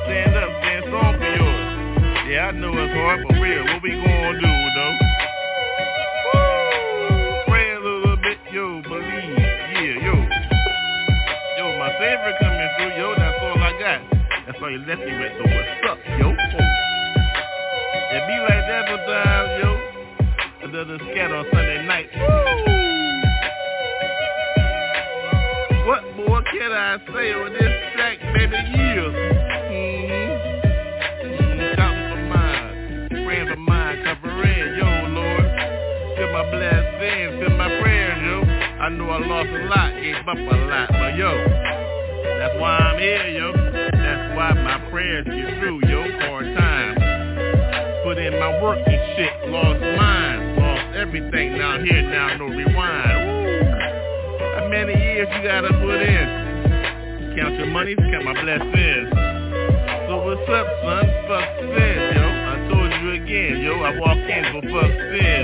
Stand 0.06 0.38
up, 0.38 0.52
stand 0.62 0.86
strong 0.86 1.18
for 1.18 1.32
yours. 1.34 2.30
Yeah, 2.30 2.50
I 2.50 2.52
know 2.52 2.70
it's 2.78 2.94
hard, 2.94 3.26
for 3.26 3.42
real. 3.42 3.64
What 3.66 3.82
we 3.82 3.90
gonna 3.90 4.38
do, 4.38 4.54
though? 4.78 4.96
Woo! 6.30 7.42
Pray 7.48 7.74
a 7.74 7.80
little 7.80 8.18
bit, 8.18 8.38
yo, 8.54 8.80
believe. 8.84 9.34
Yeah, 9.34 10.06
yo. 10.06 10.14
Yo, 11.58 11.80
my 11.80 11.90
favorite 11.98 12.38
coming 12.40 12.70
through, 12.78 13.02
yo, 13.02 13.16
that's 13.18 13.38
all 13.42 13.58
I 13.58 13.74
got. 13.80 14.02
That's 14.46 14.62
all 14.62 14.70
you 14.70 14.78
left 14.86 15.02
me 15.02 15.18
with, 15.18 15.34
so 15.38 15.44
what's 15.44 15.90
up, 15.90 15.98
yo? 16.20 16.69
Another 20.80 21.04
scat 21.12 21.30
on 21.34 21.44
Sunday 21.52 21.86
night. 21.88 22.08
What 25.86 26.04
more 26.16 26.42
can 26.42 26.72
I 26.72 26.98
say 27.12 27.34
on 27.34 27.52
this 27.52 27.74
track, 27.98 28.18
baby? 28.34 28.56
Yeah. 28.56 29.12
Mm-hmm. 29.68 30.40
Mm, 31.28 31.76
for 31.84 32.22
mine, 32.32 33.26
praying 33.26 33.48
for 33.50 33.60
mine, 33.60 34.04
covering, 34.06 34.80
yo, 34.80 34.88
Lord. 35.20 35.52
Feel 36.16 36.32
my 36.32 36.48
blessings, 36.50 37.44
feel 37.44 37.52
my 37.58 37.68
prayers, 37.84 38.20
yo. 38.24 38.40
I 38.80 38.88
know 38.88 39.10
I 39.10 39.20
lost 39.20 39.50
a 39.50 39.68
lot, 39.68 39.92
gave 40.00 40.16
up 40.16 40.38
a 40.38 40.40
lot, 40.40 40.88
but 40.96 41.12
yo, 41.20 41.32
that's 42.40 42.56
why 42.58 42.78
I'm 42.78 42.98
here, 42.98 43.28
yo. 43.36 43.52
That's 43.52 44.38
why 44.38 44.54
my 44.54 44.80
prayers 44.90 45.26
get 45.28 45.60
through, 45.60 45.82
yo. 45.90 46.08
Hard 46.24 46.56
times. 46.56 47.00
Put 48.06 48.18
in 48.18 48.40
my 48.40 48.64
work 48.64 48.80
and 48.88 49.18
shit, 49.18 49.52
lost 49.52 49.82
mine, 49.82 50.39
everything. 51.00 51.58
Now 51.58 51.80
here, 51.80 52.02
now 52.04 52.36
no 52.36 52.46
rewind. 52.48 52.76
Ooh. 52.76 53.64
How 54.60 54.68
many 54.68 54.92
years 55.00 55.30
you 55.32 55.44
gotta 55.48 55.72
put 55.80 56.02
in? 56.04 57.36
Count 57.38 57.56
your 57.56 57.68
money, 57.68 57.96
count 57.96 58.26
my 58.26 58.34
blessings. 58.36 59.08
So 60.08 60.20
what's 60.28 60.50
up, 60.52 60.68
son? 60.84 61.08
Fuck 61.32 61.48
sin, 61.72 62.00
yo. 62.20 62.26
I 62.28 62.56
told 62.68 62.92
you 63.00 63.12
again, 63.16 63.62
yo. 63.64 63.80
I 63.80 63.98
walk 63.98 64.18
in 64.18 64.44
for 64.52 64.62
fuck 64.68 64.92
sin. 64.92 65.44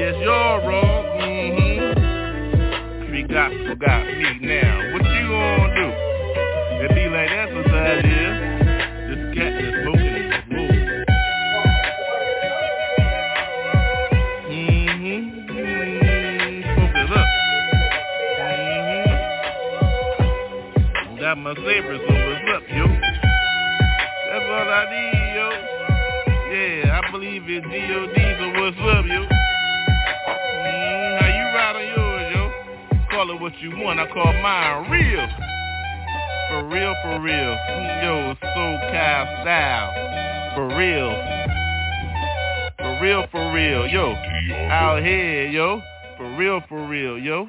Yes, 0.00 0.16
you're 0.24 0.58
wrong. 0.64 1.04
Mm-hmm. 1.20 1.92
Street 3.04 3.28
gospel 3.28 3.76
got 3.76 4.06
me 4.06 4.38
now. 4.40 4.92
What 4.94 5.04
my 21.54 21.64
saber, 21.64 21.98
so 21.98 22.04
what's 22.04 22.48
up, 22.54 22.62
yo? 22.68 22.86
That's 24.28 24.46
all 24.48 24.68
I 24.70 24.84
need, 24.90 25.34
yo. 25.36 25.48
Yeah, 26.50 27.00
I 27.00 27.10
believe 27.10 27.42
in 27.42 27.62
G.O.D., 27.70 28.16
so 28.38 28.46
what's 28.60 28.76
up, 28.78 29.04
yo? 29.04 29.26
Mm, 30.62 31.20
how 31.20 31.28
you 31.28 31.44
ride 31.52 31.76
on 31.76 31.86
yours, 31.86 32.26
yo? 32.34 32.42
Call 33.10 33.30
it 33.32 33.40
what 33.40 33.58
you 33.58 33.70
want, 33.70 34.00
I 34.00 34.06
call 34.06 34.32
mine 34.32 34.90
real. 34.90 35.28
For 36.48 36.68
real, 36.68 36.94
for 37.02 37.20
real. 37.20 37.56
Yo, 38.02 38.34
SoCal 38.42 39.42
style. 39.42 39.92
For 40.54 40.66
real. 40.76 41.12
For 42.78 42.98
real, 43.02 43.26
for 43.30 43.52
real, 43.52 43.86
yo. 43.88 44.14
Out 44.70 45.02
here, 45.02 45.48
yo. 45.48 45.82
For 46.16 46.36
real, 46.36 46.60
for 46.68 46.86
real, 46.88 47.18
yo. 47.18 47.48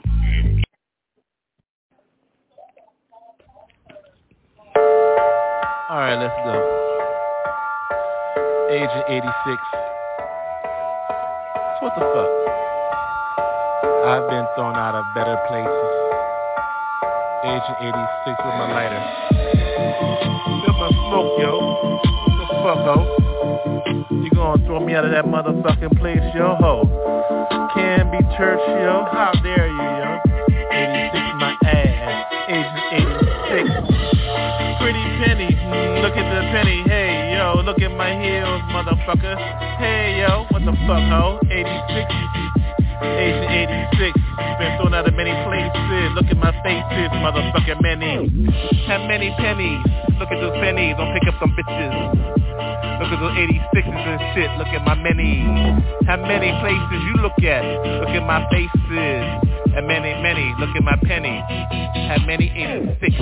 Alright, 5.94 6.18
let's 6.18 6.34
go. 6.42 6.58
Agent 8.72 9.06
86. 9.14 9.30
So 11.70 11.86
what 11.86 11.94
the 11.94 12.02
fuck? 12.02 12.32
I've 14.02 14.26
been 14.28 14.48
thrown 14.56 14.74
out 14.74 14.96
of 14.96 15.06
better 15.14 15.38
places. 15.46 15.94
Agent 17.46 17.78
86 17.78 18.42
with 18.42 18.58
my 18.58 18.74
lighter. 18.74 19.02
Feel 20.66 20.74
my 20.82 20.90
smoke, 20.90 21.38
yo. 21.38 21.62
What 22.26 22.42
the 22.42 22.58
fuck, 22.66 22.82
ho? 22.90 22.98
You 24.10 24.32
gonna 24.32 24.66
throw 24.66 24.80
me 24.84 24.96
out 24.96 25.06
of 25.06 25.12
that 25.12 25.26
motherfucking 25.26 26.00
place, 26.00 26.26
yo, 26.34 26.56
ho? 26.56 26.90
Can 27.76 28.10
be 28.10 28.18
church, 28.36 28.66
yo. 28.82 29.06
How 29.12 29.32
dare 29.44 29.68
you, 29.68 29.78
yo? 29.78 30.33
Penny. 36.54 36.86
Hey, 36.86 37.34
yo, 37.34 37.66
look 37.66 37.82
at 37.82 37.90
my 37.98 38.14
heels, 38.14 38.62
motherfucker. 38.70 39.34
Hey, 39.82 40.22
yo, 40.22 40.46
what 40.54 40.62
the 40.62 40.74
fuck, 40.86 41.02
ho? 41.10 41.42
86. 41.50 41.58
Agent 43.02 43.50
86. 43.98 44.14
Been 44.62 44.78
thrown 44.78 44.94
out 44.94 45.10
of 45.10 45.16
many 45.18 45.34
places. 45.50 46.14
Look 46.14 46.30
at 46.30 46.38
my 46.38 46.54
faces, 46.62 47.10
motherfucker, 47.26 47.82
many. 47.82 48.30
Have 48.86 49.02
many 49.10 49.34
pennies. 49.42 49.82
Look 50.22 50.30
at 50.30 50.38
those 50.38 50.54
pennies. 50.62 50.94
Don't 50.94 51.10
pick 51.18 51.26
up 51.26 51.42
some 51.42 51.58
bitches. 51.58 51.90
Look 53.02 53.10
at 53.10 53.18
those 53.18 53.34
86s 53.34 53.90
and 53.90 54.22
shit. 54.38 54.50
Look 54.62 54.70
at 54.70 54.86
my 54.86 54.94
many. 54.94 55.42
How 56.06 56.22
many 56.22 56.54
places 56.62 57.00
you 57.10 57.18
look 57.18 57.42
at? 57.42 57.66
Look 58.06 58.14
at 58.14 58.26
my 58.30 58.46
faces. 58.54 59.26
And 59.74 59.88
many, 59.88 60.14
many. 60.22 60.54
Look 60.60 60.70
at 60.78 60.84
my 60.84 60.98
penny. 61.02 61.42
How 62.14 62.22
many 62.28 62.54
86? 63.02 63.16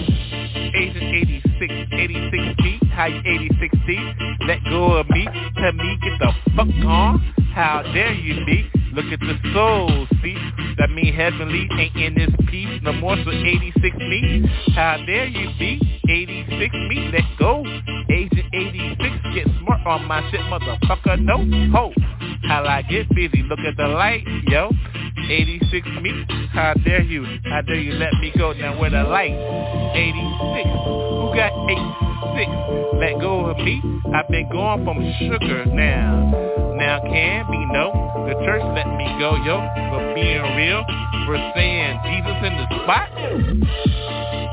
Agent 0.76 1.04
86, 1.04 1.74
86T. 1.96 2.91
How 2.92 3.06
you 3.06 3.22
86T? 3.22 4.48
Let 4.48 4.64
go 4.66 4.94
of 4.98 5.10
me. 5.10 5.28
Tell 5.58 5.74
me 5.74 5.98
get 6.02 6.20
the 6.20 6.32
fuck 6.56 6.68
on. 6.86 7.20
How 7.54 7.82
dare 7.94 8.14
you 8.14 8.46
be? 8.46 8.70
Look 8.94 9.06
at 9.06 9.20
the 9.20 9.38
soul, 9.54 10.08
see? 10.22 10.36
That 10.78 10.90
mean 10.90 11.14
heavenly 11.14 11.68
ain't 11.78 11.96
in 11.96 12.16
this 12.16 12.30
piece 12.50 12.82
no 12.84 12.92
more, 12.94 13.16
so 13.24 13.32
86 13.32 13.96
me. 13.98 14.44
How 14.76 14.98
dare 15.06 15.28
you 15.28 15.50
be? 15.58 15.80
86 16.10 16.76
me, 16.90 17.12
let 17.14 17.24
go. 17.40 17.64
Agent 18.10 18.48
86, 18.54 19.16
get 19.34 19.48
smart 19.60 19.86
on 19.86 20.06
my 20.08 20.22
shit, 20.30 20.42
motherfucker, 20.42 21.20
no 21.22 21.38
ho. 21.72 21.94
how 22.44 22.66
I 22.66 22.82
get 22.82 23.08
busy. 23.16 23.44
Look 23.44 23.60
at 23.60 23.78
the 23.78 23.88
light, 23.88 24.26
yo. 24.48 24.72
86 25.30 25.88
me, 26.02 26.26
how 26.52 26.74
dare 26.84 27.02
you? 27.02 27.26
How 27.46 27.62
dare 27.62 27.80
you 27.80 27.94
let 27.94 28.14
me 28.16 28.34
go 28.38 28.52
now 28.52 28.80
with 28.82 28.92
the 28.92 29.04
light? 29.04 29.32
86, 29.96 30.70
who 30.86 31.32
got 31.34 31.66
86? 32.38 32.52
Let 33.00 33.20
go 33.20 33.46
of 33.48 33.58
me, 33.58 33.82
I've 34.14 34.28
been 34.30 34.50
going 34.50 34.84
from 34.86 34.98
sugar 35.20 35.66
now. 35.66 36.32
Now 36.78 37.00
can 37.02 37.46
be 37.52 37.66
no, 37.74 37.92
the 38.28 38.34
church 38.46 38.62
let 38.76 38.88
me 38.98 39.06
go, 39.20 39.36
yo. 39.44 39.60
For 39.92 40.14
being 40.16 40.42
real, 40.56 40.84
for 41.26 41.38
saying 41.56 42.00
Jesus 42.06 42.38
in 42.44 42.58
the 42.58 42.68
spot. 42.84 43.10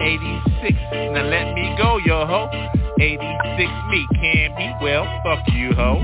86, 0.01 0.75
now 1.15 1.25
let 1.25 1.55
me 1.55 1.75
go, 1.79 1.99
yo 1.99 2.27
ho. 2.27 2.51
86 3.01 3.71
me 3.91 4.07
can't 4.15 4.57
be 4.57 4.75
well, 4.83 5.05
fuck 5.23 5.47
you 5.55 5.73
ho. 5.73 5.99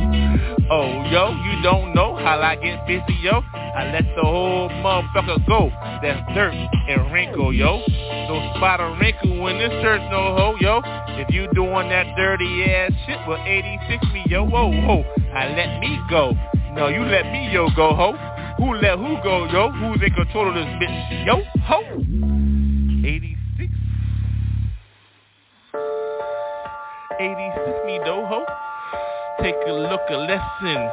Oh 0.71 1.05
yo, 1.11 1.35
you 1.35 1.63
don't 1.63 1.93
know 1.93 2.15
how 2.15 2.41
I 2.41 2.55
get 2.55 2.87
busy 2.87 3.19
yo. 3.21 3.43
I 3.53 3.91
let 3.93 4.05
the 4.15 4.23
whole 4.23 4.69
motherfucker 4.69 5.45
go. 5.49 5.71
That's 6.03 6.23
dirt 6.35 6.55
and 6.55 7.13
wrinkle 7.13 7.53
yo. 7.53 7.83
No 8.29 8.53
spot 8.57 8.81
or 8.81 8.97
wrinkle 8.97 9.47
in 9.49 9.59
this 9.59 9.73
church 9.83 10.03
no 10.13 10.37
ho 10.37 10.55
yo. 10.61 10.81
If 11.19 11.35
you 11.35 11.49
doing 11.53 11.89
that 11.89 12.17
dirty 12.17 12.65
ass 12.65 12.93
shit 13.07 13.19
with 13.27 13.41
86 13.41 14.07
me 14.13 14.25
yo, 14.29 14.45
whoa 14.45 14.71
whoa. 14.71 15.05
I 15.35 15.49
let 15.49 15.81
me 15.81 15.99
go. 16.09 16.33
No, 16.75 16.87
you 16.89 17.03
let 17.03 17.27
me 17.27 17.51
yo 17.53 17.69
go 17.75 17.93
ho. 17.93 18.13
Who 18.59 18.75
let 18.75 18.99
who 18.99 19.17
go 19.25 19.47
yo? 19.47 19.71
Who's 19.73 20.01
in 20.01 20.15
control 20.15 20.49
of 20.49 20.55
this 20.55 20.65
bitch 20.81 21.27
yo 21.27 21.43
ho? 21.65 21.83
86 23.05 23.44
86 27.21 27.87
me 27.87 27.99
though, 28.05 28.27
ho. 28.27 28.45
Take 29.43 29.55
a 29.67 29.73
look, 29.73 30.01
a 30.11 30.17
lesson 30.17 30.91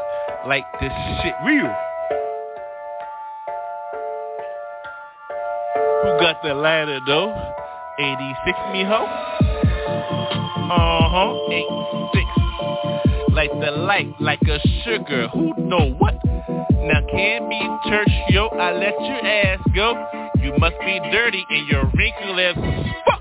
like 0.47 0.65
this 0.79 0.91
shit 1.21 1.33
real. 1.45 1.73
Who 6.03 6.09
got 6.19 6.41
the 6.43 6.53
ladder 6.53 6.99
though? 7.05 7.33
86 7.99 8.57
me 8.71 8.83
ho. 8.83 9.05
Uh-huh, 10.71 11.33
86. 11.51 13.33
Like 13.33 13.51
the 13.51 13.71
light, 13.71 14.13
like 14.19 14.41
a 14.43 14.59
sugar, 14.83 15.27
who 15.29 15.53
know 15.57 15.91
what? 15.97 16.15
Now 16.25 17.01
can't 17.11 17.49
be 17.49 17.59
church, 17.89 18.11
yo, 18.29 18.47
I 18.47 18.73
let 18.73 18.93
your 18.99 19.25
ass 19.25 19.59
go. 19.75 19.93
You 20.41 20.53
must 20.57 20.79
be 20.79 20.99
dirty 21.11 21.45
and 21.49 21.67
your 21.67 21.85
wrinkle 21.95 22.39
as 22.39 22.55
fuck. 23.05 23.20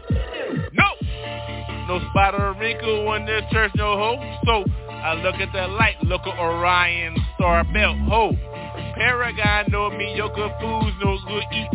No! 1.90 1.98
Spot 2.10 2.34
or 2.38 2.52
wrinkle 2.52 3.14
in 3.14 3.26
this 3.26 3.42
church, 3.50 3.72
no 3.74 3.96
ho. 3.98 4.40
So 4.46 4.62
I 4.88 5.14
look 5.14 5.34
at 5.40 5.52
the 5.52 5.66
light, 5.74 5.96
look 6.04 6.20
at 6.20 6.38
Orion 6.38 7.16
Star 7.34 7.64
Belt, 7.64 7.98
ho. 8.06 8.30
Paragon 8.94 9.66
no 9.72 9.90
me, 9.90 10.14
yo 10.16 10.28
good 10.28 10.52
foods, 10.60 10.96
no 11.02 11.18
good 11.26 11.42
eats. 11.52 11.74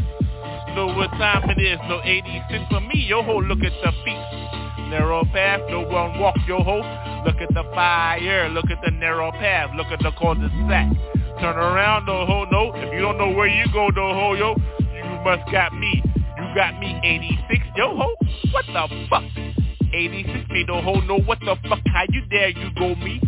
Know 0.74 0.88
what 0.96 1.10
time 1.20 1.50
it 1.50 1.62
is, 1.62 1.78
no 1.90 2.00
86 2.02 2.64
for 2.70 2.80
me, 2.80 3.06
yo 3.10 3.24
ho, 3.24 3.40
look 3.40 3.60
at 3.60 3.74
the 3.84 3.92
feet. 4.06 4.88
Narrow 4.90 5.26
path, 5.34 5.60
no 5.70 5.82
one 5.82 6.18
walk, 6.18 6.38
yo 6.48 6.64
ho. 6.64 6.78
Look 7.26 7.42
at 7.42 7.54
the 7.54 7.64
fire, 7.76 8.48
look 8.48 8.72
at 8.72 8.80
the 8.86 8.92
narrow 8.92 9.32
path, 9.34 9.72
look 9.76 9.88
at 9.88 10.00
the 10.00 10.12
cul-de-sac. 10.18 10.96
Turn 11.42 11.58
around, 11.58 12.06
no 12.06 12.26
ho, 12.26 12.46
no. 12.46 12.72
If 12.74 12.94
you 12.94 13.02
don't 13.02 13.18
know 13.18 13.32
where 13.32 13.48
you 13.48 13.66
go, 13.74 13.90
no 13.90 14.14
ho, 14.14 14.34
yo, 14.36 14.56
you 14.80 15.04
must 15.26 15.52
got 15.52 15.74
me. 15.74 16.02
You 16.38 16.56
got 16.56 16.80
me 16.80 16.98
86, 17.04 17.66
yo 17.76 17.98
ho. 17.98 18.16
What 18.54 18.66
the 18.68 19.08
fuck? 19.10 19.65
86 19.96 20.50
me, 20.50 20.66
ho, 20.68 21.00
no. 21.08 21.20
What 21.20 21.40
the 21.40 21.56
fuck? 21.70 21.80
How 21.88 22.04
you 22.10 22.22
dare 22.30 22.50
you 22.50 22.70
go 22.78 22.96
me? 22.96 23.22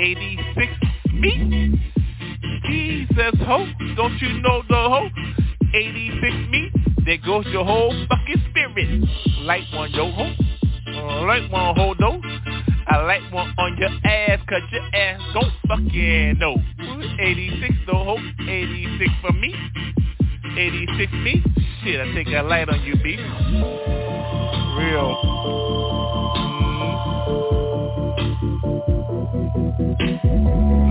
86 0.00 0.72
me? 1.14 1.80
Jesus 2.66 3.34
ho, 3.46 3.66
don't 3.96 4.18
you 4.20 4.40
know 4.42 4.62
the 4.68 4.74
ho? 4.74 5.08
86 5.72 6.50
me? 6.50 6.72
There 7.04 7.18
goes 7.24 7.46
your 7.46 7.64
whole 7.64 7.94
fucking 8.08 8.42
spirit. 8.50 9.08
Light 9.42 9.64
one, 9.72 9.92
yo 9.92 10.10
ho. 10.10 10.32
Light 11.24 11.48
one, 11.52 11.76
ho, 11.76 11.94
no. 12.00 12.20
I 12.88 13.02
like 13.04 13.32
one 13.32 13.54
on 13.56 13.76
your 13.78 13.90
ass, 14.04 14.40
cause 14.48 14.62
your 14.72 14.82
ass 14.94 15.20
don't 15.34 15.52
fucking 15.68 16.38
know. 16.38 16.56
86 17.20 17.74
though, 17.86 17.92
ho. 17.92 18.16
86 18.40 19.12
for 19.22 19.32
me. 19.34 19.54
86 20.56 21.12
me. 21.12 21.44
Shit, 21.84 22.00
I 22.00 22.12
take 22.12 22.26
a 22.28 22.42
light 22.42 22.68
on 22.68 22.82
you, 22.82 22.96
B. 22.96 23.16
Real. 24.78 25.67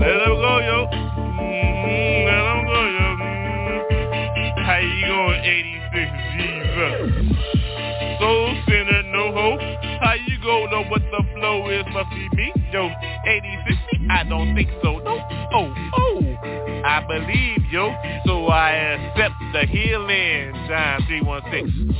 Let 0.00 0.20
him 0.22 0.36
go, 0.38 0.58
yo. 0.60 0.86
Mm, 0.92 2.26
let 2.26 2.42
him 2.48 2.60
go, 2.66 2.80
yo. 2.96 3.06
Mm. 3.18 4.64
How 4.64 4.78
you 4.78 5.06
going, 5.06 5.42
86 5.44 6.10
Jesus? 6.38 6.94
Soul 8.20 8.54
sinner, 8.68 9.02
no 9.10 9.32
hope. 9.32 9.60
How 10.00 10.14
you 10.14 10.38
go 10.42 10.66
know 10.66 10.84
what 10.84 11.02
the 11.10 11.22
flow 11.34 11.68
is? 11.70 11.84
Must 11.92 12.10
be 12.10 12.28
me. 12.36 12.52
Yo, 12.72 12.90
86 13.26 13.78
I 14.10 14.24
don't 14.24 14.54
think 14.54 14.70
so. 14.82 14.98
No. 14.98 15.18
Oh, 15.52 15.74
oh. 15.98 16.20
I 16.84 17.04
believe, 17.06 17.70
yo. 17.70 17.92
So 18.24 18.46
I 18.46 18.70
accept 18.70 19.34
the 19.52 19.66
healing. 19.66 20.52
John 20.68 21.02
316. 21.08 21.96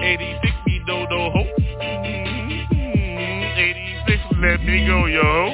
86 0.00 0.56
me 0.66 0.80
do 0.86 1.06
do 1.08 1.30
ho. 1.30 2.17
86 4.38 4.42
let 4.42 4.60
me 4.64 4.86
go, 4.86 5.06
yo 5.06 5.22
ho. 5.22 5.48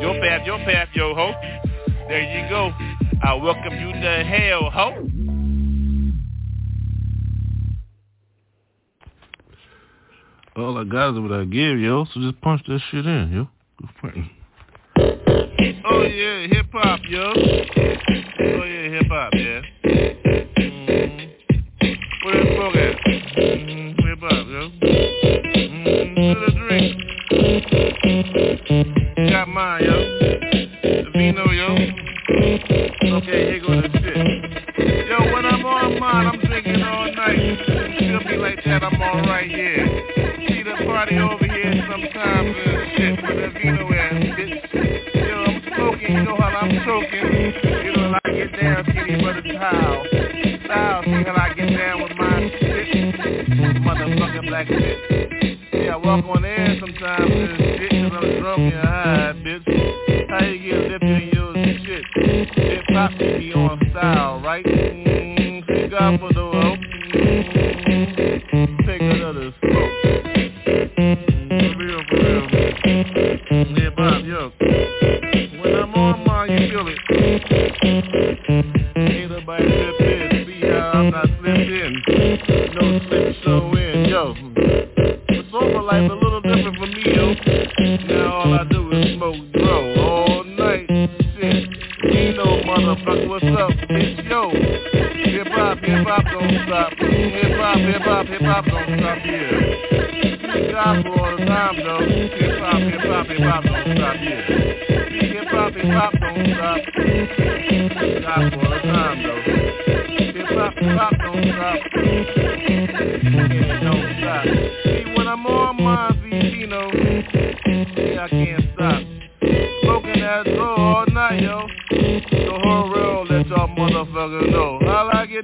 Your 0.00 0.14
path, 0.20 0.46
your 0.46 0.58
path, 0.58 0.88
yo 0.94 1.14
ho. 1.14 1.32
There 2.08 2.22
you 2.22 2.48
go. 2.48 2.72
I 3.22 3.34
welcome 3.34 3.74
you 3.78 3.92
to 3.92 4.24
hell, 4.24 4.70
ho. 4.70 5.08
All 10.56 10.78
I 10.78 10.84
got 10.84 11.14
is 11.14 11.20
what 11.20 11.32
I 11.32 11.44
give, 11.44 11.78
yo. 11.78 12.04
So 12.12 12.20
just 12.20 12.40
punch 12.40 12.62
that 12.66 12.80
shit 12.90 13.06
in, 13.06 13.30
yo. 13.32 13.48
Oh 15.90 16.02
yeah, 16.02 16.46
hip 16.48 16.66
hop, 16.72 17.00
yo. 17.08 17.32
I'm 38.82 39.00
alright, 39.00 39.50
yeah. 39.50 39.56
See 39.56 39.77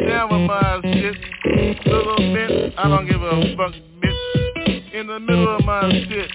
down 0.06 0.28
with 0.30 0.48
my 0.48 0.80
shit. 0.82 1.16
Little 1.86 2.16
bitch, 2.18 2.74
I 2.76 2.88
don't 2.88 3.06
give 3.06 3.22
a 3.22 3.56
fuck, 3.56 3.72
bitch. 4.02 4.94
In 4.94 5.06
the 5.06 5.20
middle 5.20 5.56
of 5.56 5.64
my 5.64 5.90
shit. 6.08 6.30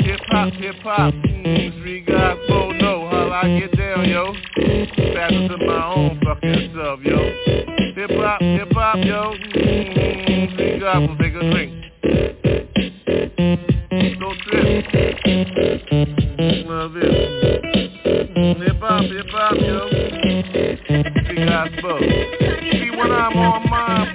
Hip 0.00 0.20
hop, 0.28 0.52
hip 0.54 0.76
hop. 0.82 1.14
Mm, 1.14 1.80
street 1.80 2.06
guys 2.06 2.38
won't 2.48 2.80
know 2.80 3.08
how 3.08 3.30
I 3.30 3.60
get 3.60 3.76
down, 3.76 4.08
yo. 4.08 4.32
Faster 5.14 5.48
to 5.48 5.56
my 5.66 5.94
own 5.94 6.20
fucking 6.24 6.72
self, 6.74 7.00
yo. 7.00 7.18
Hip 7.94 8.10
hop, 8.12 8.40
hip 8.40 8.72
hop, 8.72 8.96
yo. 9.04 9.34
Mm, 9.54 10.52
street 10.54 10.80
guys 10.80 11.08
will 11.08 11.16
take 11.18 11.34
a 11.34 11.50
drink. 11.50 11.72
Don't 14.18 14.38
trip. 14.40 14.86
Love 16.66 16.96
it. 16.96 17.40
Hip 18.58 18.80
hop, 18.80 19.02
hip 19.02 19.26
hop, 19.30 19.56
yo. 19.56 19.88
Street 21.24 21.46
guys 21.46 21.70
spoke. 21.78 22.89
I'm 23.20 23.36
on 23.36 23.68
mine, 23.68 24.09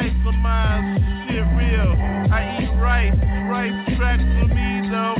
Nice 0.00 0.14
for 0.22 0.30
my 0.30 0.78
shit 1.26 1.42
real. 1.58 1.90
I 2.30 2.62
eat 2.62 2.70
rice. 2.78 3.18
Rice 3.50 3.74
tracks 3.98 4.22
for 4.38 4.46
me 4.46 4.86
though. 4.94 5.18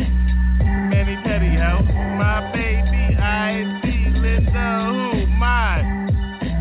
Manny 0.86 1.18
Petty 1.26 1.50
house. 1.58 1.82
My 2.14 2.46
baby 2.54 3.18
I 3.18 3.66
see 3.82 4.06
Linda 4.14 4.86
who? 4.86 5.26
My 5.34 5.82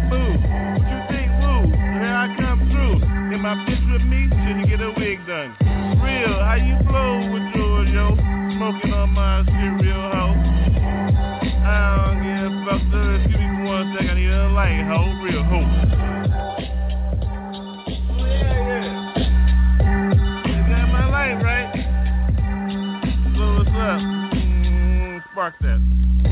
boo. 0.10 0.34
What 0.34 0.90
you 0.90 1.00
think, 1.14 1.30
woo? 1.46 1.70
Here 1.70 2.18
I 2.18 2.34
come 2.42 2.66
through. 2.74 3.06
In 3.36 3.40
my 3.40 3.54
bitch 3.70 3.86
with 3.86 4.02
me, 4.02 4.26
should 4.34 4.66
you 4.66 4.66
get 4.66 4.82
a 4.82 4.90
wig 4.98 5.22
done? 5.28 5.54
Real, 6.02 6.42
how 6.42 6.58
you 6.58 6.74
flow 6.90 7.22
with 7.22 7.46
George, 7.54 7.90
yo? 7.94 8.18
Smoking 8.58 8.94
on 8.98 9.14
my 9.14 9.46
shit 9.46 9.86
real 9.86 9.94
hoe. 9.94 10.34
I 11.70 12.02
don't 12.02 12.18
give 12.26 12.50
a 12.50 12.66
fuck, 12.66 12.82
sir. 12.90 13.22
Excuse 13.22 13.38
me 13.38 13.70
one 13.70 13.94
second. 13.94 14.10
I 14.10 14.14
need 14.18 14.32
a 14.34 14.50
light, 14.50 14.82
hoe. 14.90 15.17
Spark. 25.56 26.27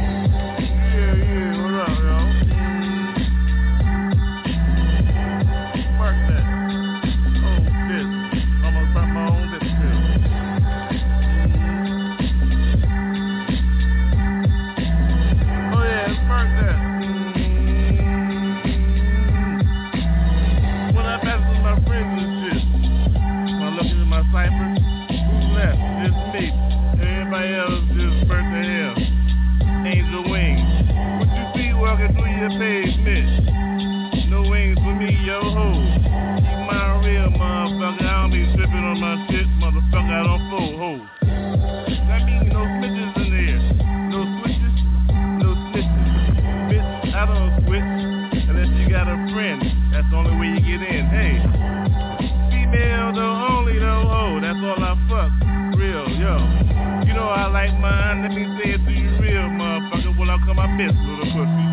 Mine. 58.65 58.71
Let 58.71 58.81
me 58.81 58.93
say 58.93 59.01
you 59.01 59.09
real, 59.21 59.49
motherfucker. 59.49 60.17
Well, 60.17 60.29
I'll 60.31 60.39
call 60.39 60.53
my 60.53 60.67
bitch, 60.67 60.95
little 61.05 61.25
pussy. 61.25 61.65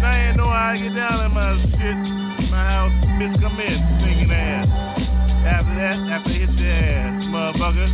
Now 0.00 0.10
I 0.10 0.28
ain't 0.28 0.36
know 0.36 0.48
how 0.48 0.72
I 0.72 0.78
get 0.78 0.94
down 0.94 1.24
in 1.24 1.32
my 1.32 1.56
shit. 1.62 1.98
My 2.50 2.64
house, 2.64 2.92
bitch, 3.18 3.40
come 3.40 3.60
in, 3.60 3.78
singing 4.00 4.30
ass. 4.30 4.68
After 5.44 5.74
that, 5.76 5.98
after 6.10 6.32
hit 6.32 6.50
the 6.56 6.66
ass, 6.66 7.22
motherfucker, 7.28 7.88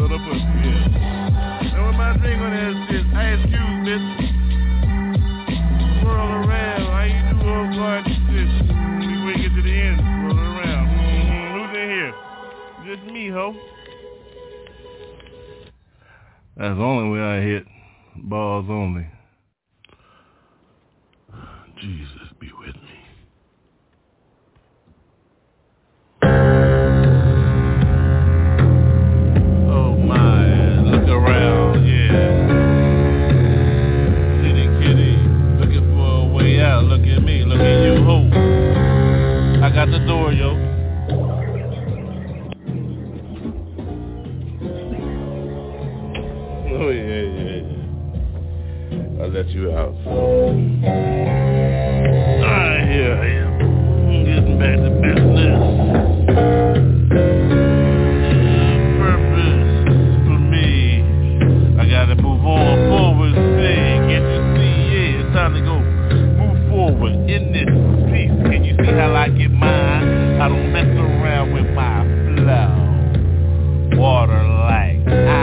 little 0.00 0.18
pussy, 0.18 0.44
yeah. 0.64 1.74
And 1.74 1.86
with 1.86 1.96
my 1.96 2.16
drink 2.18 2.40
on 2.42 2.50
that 2.52 2.74
shit, 2.88 3.06
I 3.16 3.32
excuse, 3.32 3.78
bitch. 3.86 4.06
Swirl 6.02 6.44
around, 6.44 6.84
how 6.92 7.04
you 7.08 7.22
do 7.30 7.36
old 7.48 7.70
guard 7.74 8.04
shit? 8.04 8.50
Before 9.00 9.32
you 9.32 9.48
get 9.48 9.52
to 9.56 9.62
the 9.62 9.72
end, 9.72 9.98
swirl 9.98 10.38
around. 10.38 10.86
Mm-hmm. 10.92 11.48
Who's 11.56 11.72
in 11.78 11.86
here? 11.90 12.12
Just 12.84 13.04
me, 13.12 13.28
ho. 13.30 13.54
That's 16.62 16.78
the 16.78 16.84
only 16.84 17.10
way 17.10 17.18
I 17.20 17.40
hit. 17.40 17.66
Balls 18.14 18.66
only. 18.70 19.04
Jesus 21.80 22.28
be 22.38 22.52
with 22.56 22.76
me. 22.76 22.98
Oh 29.72 29.96
my, 30.06 30.78
look 30.82 31.08
around, 31.08 31.84
yeah. 31.84 32.30
Kitty 34.44 34.66
kitty, 34.86 35.16
looking 35.58 35.82
for 35.96 36.30
a 36.30 36.32
way 36.32 36.60
out. 36.60 36.84
Look 36.84 37.00
at 37.00 37.24
me, 37.24 37.44
look 37.44 37.58
at 37.58 37.82
you. 37.82 37.94
I 39.64 39.68
got 39.74 39.90
the 39.90 39.98
door, 40.06 40.32
yo. 40.32 40.71
let 49.32 49.48
you 49.48 49.70
out. 49.72 49.94
So. 50.04 50.10
All 50.10 50.16
right, 52.52 52.84
here 52.86 53.14
I 53.16 53.26
am. 53.40 53.52
I'm 53.62 54.24
getting 54.26 54.58
back 54.58 54.76
to 54.76 54.90
business. 55.00 55.56
Purpose 59.00 59.88
for 60.26 60.38
me, 60.38 61.00
I 61.80 61.82
gotta 61.88 62.14
move 62.20 62.44
on 62.44 62.76
forward. 62.90 63.32
See, 63.32 63.40
can 64.12 64.22
you 64.28 64.40
see? 64.52 64.76
Yeah, 64.92 65.24
it's 65.24 65.32
time 65.34 65.52
to 65.54 65.60
go 65.62 65.80
move 65.80 66.58
forward 66.68 67.14
in 67.30 67.52
this 67.56 67.72
piece. 68.12 68.36
Can 68.52 68.60
you 68.64 68.74
see 68.84 68.92
how 68.92 69.14
I 69.14 69.30
get 69.30 69.50
mine? 69.50 70.40
I 70.42 70.48
don't 70.48 70.72
mess 70.74 70.88
around 70.88 71.54
with 71.54 71.70
my 71.74 72.04
flow. 72.36 73.98
Water 73.98 74.42
like 74.44 75.00
I 75.08 75.41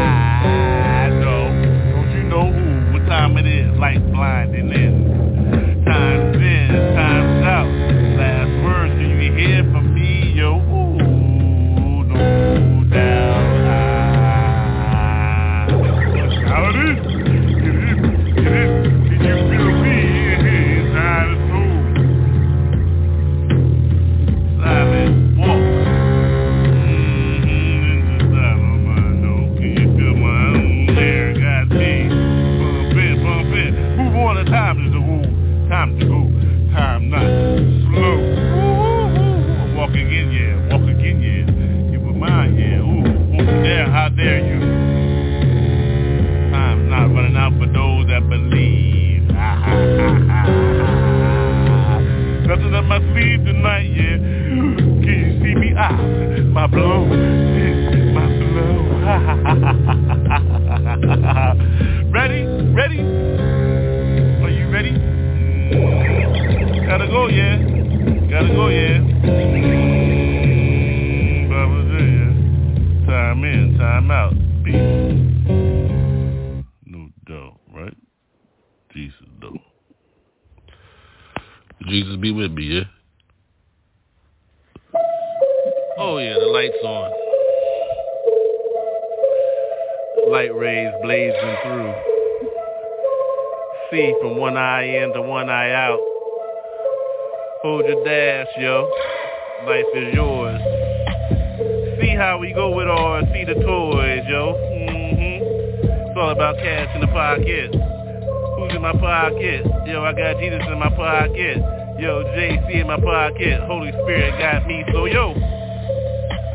my 112.89 112.97
pocket. 112.97 113.61
Holy 113.69 113.93
Spirit 114.01 114.33
got 114.41 114.65
me. 114.65 114.83
So, 114.91 115.05
yo, 115.05 115.37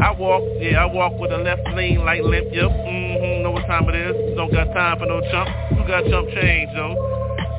I 0.03 0.11
walk, 0.19 0.43
yeah, 0.59 0.83
I 0.83 0.87
walk 0.91 1.15
with 1.15 1.31
a 1.31 1.39
left 1.39 1.63
lane 1.79 2.03
like 2.03 2.23
limp, 2.23 2.51
Yep, 2.51 2.71
Mm-hmm, 2.75 3.43
know 3.47 3.53
what 3.53 3.63
time 3.71 3.87
it 3.87 3.95
is. 3.95 4.35
Don't 4.35 4.51
got 4.51 4.67
time 4.75 4.99
for 4.99 5.07
no 5.07 5.23
chump. 5.31 5.47
Who 5.79 5.87
got 5.87 6.03
chump 6.11 6.27
change, 6.35 6.75
yo? 6.75 6.91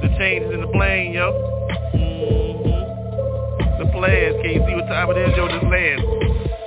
The 0.04 0.12
change 0.20 0.44
is 0.44 0.60
in 0.60 0.60
the 0.60 0.68
plane, 0.76 1.16
yo. 1.16 1.32
Mm-hmm. 1.96 3.80
The 3.80 3.88
players, 3.96 4.36
can 4.44 4.52
you 4.52 4.62
see 4.68 4.76
what 4.76 4.92
time 4.92 5.08
it 5.16 5.24
is, 5.24 5.32
yo? 5.40 5.48
This 5.48 5.64
land. 5.72 6.04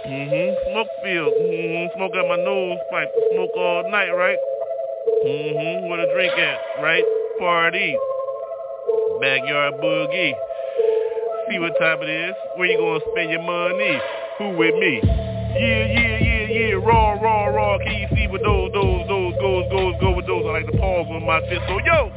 Mm-hmm. 0.09 0.49
Smoke 0.73 0.89
field. 1.05 1.33
Mm-hmm. 1.37 1.93
Smoke 1.93 2.17
out 2.17 2.25
my 2.25 2.41
nose 2.41 2.81
pipe. 2.89 3.13
Smoke 3.37 3.53
all 3.53 3.85
night, 3.93 4.17
right? 4.17 4.41
Mm-hmm. 5.29 5.93
Where 5.93 6.01
the 6.01 6.09
drink 6.17 6.33
at, 6.41 6.57
right? 6.81 7.05
Party. 7.37 7.93
Backyard 9.21 9.75
boogie. 9.85 10.33
See 11.51 11.59
what 11.59 11.73
time 11.81 12.03
it 12.03 12.11
is. 12.11 12.35
Where 12.57 12.69
you 12.69 12.77
gonna 12.77 13.01
spend 13.11 13.31
your 13.31 13.43
money? 13.43 13.97
Who 14.39 14.57
with 14.57 14.75
me? 14.77 15.01
Yeah, 15.01 15.87
yeah, 15.89 16.19
yeah, 16.21 16.45
yeah. 16.45 16.73
Raw, 16.75 17.17
raw, 17.17 17.47
raw. 17.47 17.79
Can 17.79 17.95
you 17.97 18.09
see 18.13 18.27
what 18.29 18.43
those, 18.43 18.71
those, 18.73 19.09
those 19.09 19.35
goes, 19.41 19.65
goes, 19.73 19.95
go 20.01 20.13
with 20.13 20.27
those? 20.27 20.45
I 20.45 20.61
like 20.61 20.67
to 20.67 20.77
pause 20.77 21.07
on 21.09 21.25
my 21.25 21.41
fist. 21.49 21.63
So 21.69 21.81
yo, 21.89 22.13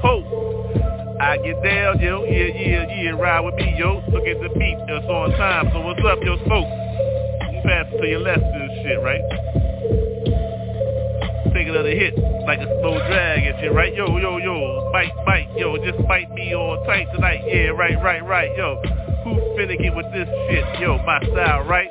ho. 0.00 1.18
I 1.20 1.36
get 1.38 1.62
down, 1.62 2.00
yo. 2.00 2.24
Yeah, 2.24 2.56
yeah, 2.56 2.88
yeah. 2.88 3.10
Ride 3.20 3.40
with 3.40 3.54
me, 3.56 3.74
yo. 3.76 4.00
Look 4.08 4.24
at 4.24 4.40
the 4.40 4.48
beat. 4.56 4.78
It's 4.88 5.06
on 5.06 5.30
time. 5.36 5.68
So 5.72 5.80
what's 5.84 6.00
up, 6.08 6.24
yo, 6.24 6.40
smoke? 6.46 6.68
You 7.52 7.60
pass 7.68 7.84
to 8.00 8.06
your 8.08 8.20
left 8.20 8.42
and 8.42 8.70
shit, 8.82 9.02
right? 9.02 9.20
Take 11.68 11.74
another 11.74 11.90
hit 11.90 12.16
like 12.46 12.60
a 12.60 12.80
slow 12.80 12.96
drag 13.08 13.44
and 13.44 13.60
shit, 13.60 13.74
right? 13.74 13.94
Yo, 13.94 14.16
yo, 14.16 14.38
yo, 14.38 14.90
bite, 14.90 15.12
bite, 15.26 15.48
yo, 15.54 15.76
just 15.76 15.98
bite 16.08 16.30
me 16.30 16.54
all 16.54 16.82
tight 16.86 17.06
tonight. 17.12 17.42
Yeah, 17.46 17.76
right, 17.76 18.02
right, 18.02 18.24
right, 18.24 18.48
yo. 18.56 18.80
Who 19.24 19.34
get 19.58 19.94
with 19.94 20.06
this 20.14 20.26
shit? 20.48 20.80
Yo, 20.80 20.96
my 21.04 21.20
style, 21.20 21.64
right? 21.64 21.90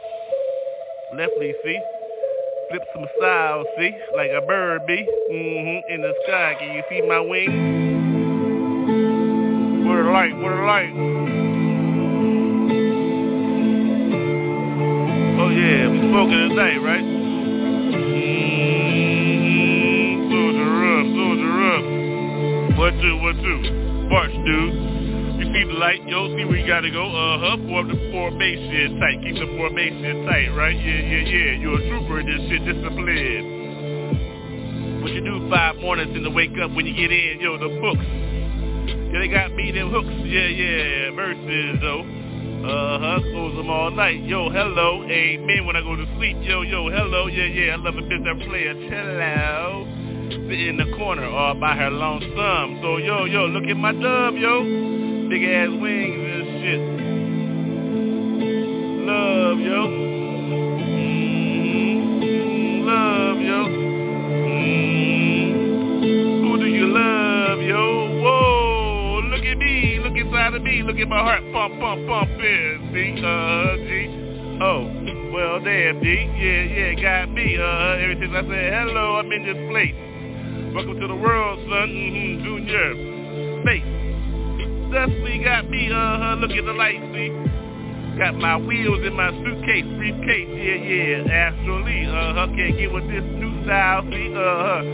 Leftly, 1.13 1.53
see? 1.63 1.79
Flip 2.71 2.81
some 2.95 3.05
style, 3.19 3.63
see? 3.77 3.91
Like 4.15 4.31
a 4.31 4.41
bird 4.47 4.87
be. 4.87 5.05
Mm-hmm. 5.31 5.93
In 5.93 6.01
the 6.01 6.13
sky, 6.25 6.55
can 6.57 6.73
you 6.73 6.81
see 6.89 7.07
my 7.07 7.19
wings? 7.19 7.53
What 9.85 9.99
a 9.99 10.09
light, 10.11 10.35
what 10.37 10.53
a 10.53 10.65
light. 10.65 10.91
Oh 15.39 15.49
yeah, 15.49 15.87
we 15.87 15.99
smoking 15.99 16.49
tonight, 16.49 16.77
right? 16.79 17.16
What 22.77 22.93
two, 23.01 23.17
what 23.25 23.35
two? 23.41 23.59
March, 24.05 24.29
dude. 24.45 24.73
You 25.41 25.45
see 25.49 25.63
the 25.65 25.73
light, 25.81 26.07
yo, 26.07 26.29
see 26.37 26.45
where 26.45 26.57
you 26.57 26.67
gotta 26.67 26.91
go. 26.91 27.09
Uh-huh, 27.09 27.57
form 27.65 27.87
the 27.89 27.97
formation 28.13 28.99
tight. 28.99 29.17
Keep 29.25 29.33
the 29.33 29.47
formation 29.57 30.25
tight, 30.29 30.49
right? 30.53 30.77
Yeah, 30.77 31.01
yeah, 31.01 31.25
yeah. 31.25 31.57
You're 31.57 31.81
a 31.81 31.89
trooper 31.89 32.19
in 32.21 32.27
this 32.29 32.37
shit, 32.45 32.65
discipline. 32.65 33.57
What 35.01 35.11
you 35.11 35.21
do 35.25 35.49
five 35.49 35.77
mornings 35.77 36.15
and 36.15 36.23
to 36.23 36.29
wake 36.29 36.53
up 36.61 36.69
when 36.77 36.85
you 36.85 36.93
get 36.93 37.11
in, 37.11 37.41
yo, 37.41 37.57
the 37.57 37.81
books. 37.81 38.05
Yeah, 39.09 39.25
they 39.25 39.27
got 39.27 39.55
me 39.57 39.71
them 39.71 39.89
hooks. 39.89 40.13
Yeah, 40.29 40.45
yeah, 40.45 41.17
verses, 41.17 41.81
though. 41.81 42.05
Uh-huh, 42.61 43.19
close 43.33 43.55
them 43.57 43.71
all 43.71 43.89
night. 43.89 44.21
Yo, 44.21 44.51
hello, 44.51 45.01
amen. 45.09 45.65
When 45.65 45.75
I 45.75 45.81
go 45.81 45.95
to 45.95 46.05
sleep, 46.17 46.37
yo, 46.41 46.61
yo, 46.61 46.89
hello, 46.93 47.25
yeah, 47.25 47.45
yeah. 47.45 47.73
I 47.73 47.77
love 47.77 47.95
a 47.97 48.01
bitch 48.05 48.23
that 48.23 48.37
play 48.45 48.67
a 48.67 48.75
cello. 50.29 50.49
Sit 50.49 50.59
in 50.59 50.77
the 50.77 50.85
corner 50.97 51.25
all 51.25 51.55
by 51.55 51.75
her 51.75 51.89
lonesome. 51.89 52.79
So, 52.81 52.97
yo, 52.97 53.25
yo, 53.25 53.45
look 53.47 53.65
at 53.65 53.77
my 53.77 53.91
dub, 53.91 54.35
yo. 54.35 54.63
Big 55.29 55.43
ass 55.43 55.69
wings 55.69 56.23
and 56.23 56.47
shit. 56.63 56.79
Love, 59.07 59.59
yo. 59.59 59.87
Mm, 61.77 62.85
love, 62.85 63.39
yo. 63.39 63.67
Mm, 64.47 65.51
who 66.41 66.57
do 66.59 66.65
you 66.65 66.87
love, 66.87 67.61
yo? 67.61 68.21
Whoa, 68.21 69.21
look 69.29 69.45
at 69.45 69.57
me. 69.57 69.99
Look 70.03 70.15
inside 70.17 70.53
of 70.53 70.61
me. 70.61 70.81
Look 70.83 70.97
at 70.97 71.07
my 71.07 71.19
heart 71.19 71.43
pump, 71.51 71.79
pump, 71.79 72.07
pumping. 72.07 72.89
See, 72.93 73.21
uh, 73.23 73.75
G. 73.77 74.07
Oh, 74.59 74.87
well, 75.33 75.59
damn, 75.63 76.01
G. 76.01 76.05
Yeah, 76.37 76.63
yeah, 76.63 76.93
got 77.01 77.29
me. 77.33 77.57
Uh, 77.57 78.03
ever 78.03 78.15
since 78.19 78.33
I 78.33 78.41
said 78.41 78.73
hello, 78.73 79.17
I'm 79.17 79.31
in 79.31 79.43
this 79.43 79.57
place. 79.69 80.06
Welcome 80.77 80.99
to 80.99 81.07
the 81.07 81.15
world, 81.15 81.57
son. 81.65 81.89
Mm-hmm, 81.89 82.45
junior. 82.45 82.93
Space. 83.65 83.81
Dusty 84.93 85.41
got 85.43 85.67
me, 85.71 85.89
uh-huh, 85.89 86.37
look 86.37 86.51
at 86.51 86.65
the 86.65 86.71
light, 86.71 87.01
see? 87.17 87.33
Got 88.19 88.35
my 88.37 88.57
wheels 88.57 89.01
in 89.03 89.15
my 89.15 89.31
suitcase, 89.41 89.89
briefcase, 89.97 90.53
yeah, 90.53 90.77
yeah, 90.77 91.33
astrally, 91.33 92.05
uh-huh, 92.05 92.53
can't 92.53 92.77
get 92.77 92.93
with 92.93 93.09
this 93.09 93.25
new 93.25 93.63
style, 93.65 94.05
see, 94.05 94.29
uh-huh, 94.29 94.85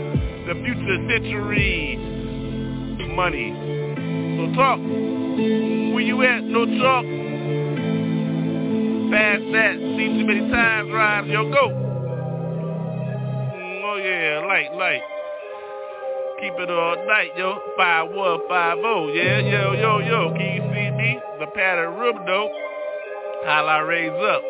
the 0.48 0.54
future 0.64 0.96
century, 1.04 2.00
money. 3.12 3.52
So 4.40 4.56
talk, 4.56 4.80
where 4.80 6.00
you 6.00 6.22
at, 6.22 6.44
no 6.44 6.64
talk, 6.64 7.04
fast 9.12 9.44
that, 9.52 9.76
seen 10.00 10.16
too 10.16 10.24
many 10.24 10.48
times, 10.50 10.90
rhymes, 10.90 11.28
yo, 11.28 11.44
go. 11.52 11.68
Mm, 13.52 13.84
oh 13.84 13.96
yeah, 14.00 14.46
light, 14.48 14.72
light. 14.72 15.13
Keep 16.44 16.60
it 16.60 16.68
all 16.68 17.06
night, 17.06 17.30
yo. 17.38 17.56
Five 17.74 18.10
one 18.10 18.40
five 18.50 18.76
oh, 18.84 19.08
yeah, 19.08 19.38
yo, 19.38 19.72
yo, 19.72 19.98
yo. 20.00 20.30
Can 20.36 20.44
you 20.44 20.60
see 20.74 20.90
me? 20.90 21.18
The 21.40 21.46
pattern 21.46 21.94
room 21.94 22.20
though. 22.26 22.50
Holla 23.46 23.82
raise 23.86 24.12
up. 24.12 24.42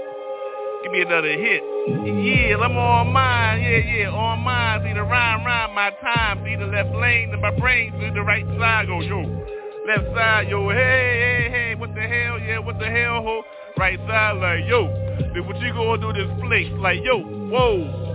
Give 0.82 0.90
me 0.90 1.02
another 1.02 1.38
hit. 1.38 1.62
Yeah, 1.86 2.56
I'm 2.56 2.76
on 2.76 3.12
mine. 3.12 3.62
Yeah, 3.62 3.78
yeah, 3.78 4.08
on 4.10 4.40
mine. 4.40 4.82
See 4.82 4.92
the 4.92 5.04
rhyme, 5.04 5.46
rhyme 5.46 5.72
my 5.72 5.90
time. 6.02 6.42
See 6.44 6.56
the 6.56 6.66
left 6.66 6.90
lane 6.96 7.30
and 7.30 7.40
my 7.40 7.56
brain. 7.60 7.92
See 8.00 8.10
the 8.10 8.22
right 8.22 8.44
side 8.58 8.88
go, 8.88 9.00
yo. 9.00 9.20
Left 9.86 10.16
side, 10.16 10.48
yo. 10.48 10.70
Hey, 10.70 10.74
hey, 10.74 11.48
hey. 11.52 11.74
What 11.76 11.94
the 11.94 12.02
hell? 12.02 12.40
Yeah, 12.40 12.58
what 12.58 12.80
the 12.80 12.90
hell, 12.90 13.22
ho? 13.22 13.42
Right 13.78 14.00
side, 14.08 14.38
like, 14.38 14.66
yo. 14.66 14.88
Then 15.32 15.46
what 15.46 15.60
you 15.60 15.72
gonna 15.72 16.02
do 16.02 16.12
this 16.12 16.40
flex? 16.42 16.70
Like, 16.82 17.04
yo, 17.04 17.20
whoa. 17.20 18.13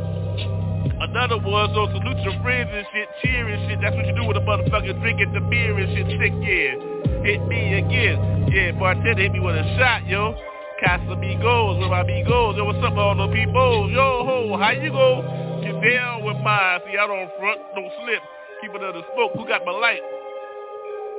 Another 1.00 1.40
one, 1.40 1.72
so 1.74 1.88
salute 1.96 2.20
your 2.28 2.36
friends 2.44 2.70
and 2.74 2.86
shit, 2.92 3.08
cheer 3.24 3.48
and 3.48 3.60
shit. 3.70 3.80
That's 3.82 3.96
what 3.96 4.06
you 4.06 4.16
do 4.16 4.28
with 4.28 4.36
a 4.36 4.44
motherfucker 4.44 5.00
drinking 5.00 5.32
the 5.32 5.40
beer 5.48 5.78
and 5.78 5.90
shit. 5.96 6.08
Sick, 6.12 6.36
yeah. 6.44 7.24
Hit 7.24 7.48
me 7.48 7.80
again. 7.80 8.52
Yeah, 8.52 8.72
bartender 8.78 9.22
hit 9.22 9.32
me 9.32 9.40
with 9.40 9.56
a 9.56 9.64
shot, 9.80 10.06
yo. 10.08 10.36
Casamigos, 10.84 11.80
with 11.80 11.90
my 11.90 12.02
amigos. 12.02 12.56
Yo, 12.58 12.66
what's 12.66 12.84
up, 12.84 12.96
all 12.96 13.16
the 13.16 13.28
people? 13.34 13.90
Yo, 13.92 14.24
ho, 14.28 14.58
how 14.60 14.72
you 14.72 14.92
go? 14.92 15.24
Get 15.64 15.76
down 15.80 16.24
with 16.24 16.38
mine. 16.44 16.80
See, 16.88 16.98
I 16.98 17.08
don't 17.08 17.32
front, 17.40 17.60
don't 17.76 17.92
slip. 18.04 18.24
Keep 18.62 18.76
it 18.76 19.06
smoke. 19.16 19.32
Who 19.36 19.48
got 19.48 19.66
my 19.66 19.72
light? 19.72 20.02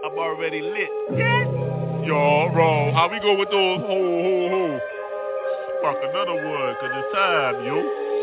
I'm 0.04 0.16
already 0.18 0.60
lit. 0.60 0.88
Yes. 1.16 1.46
Y'all 2.06 2.48
wrong. 2.54 2.92
How 2.92 3.08
we 3.10 3.20
go 3.20 3.34
with 3.36 3.50
those? 3.50 3.80
Ho, 3.80 3.96
ho, 3.96 4.48
ho. 4.48 4.80
Spark 5.78 5.96
another 6.04 6.36
one, 6.36 6.74
cause 6.80 6.90
it's 6.92 7.14
time, 7.14 7.64
yo. 7.64 7.76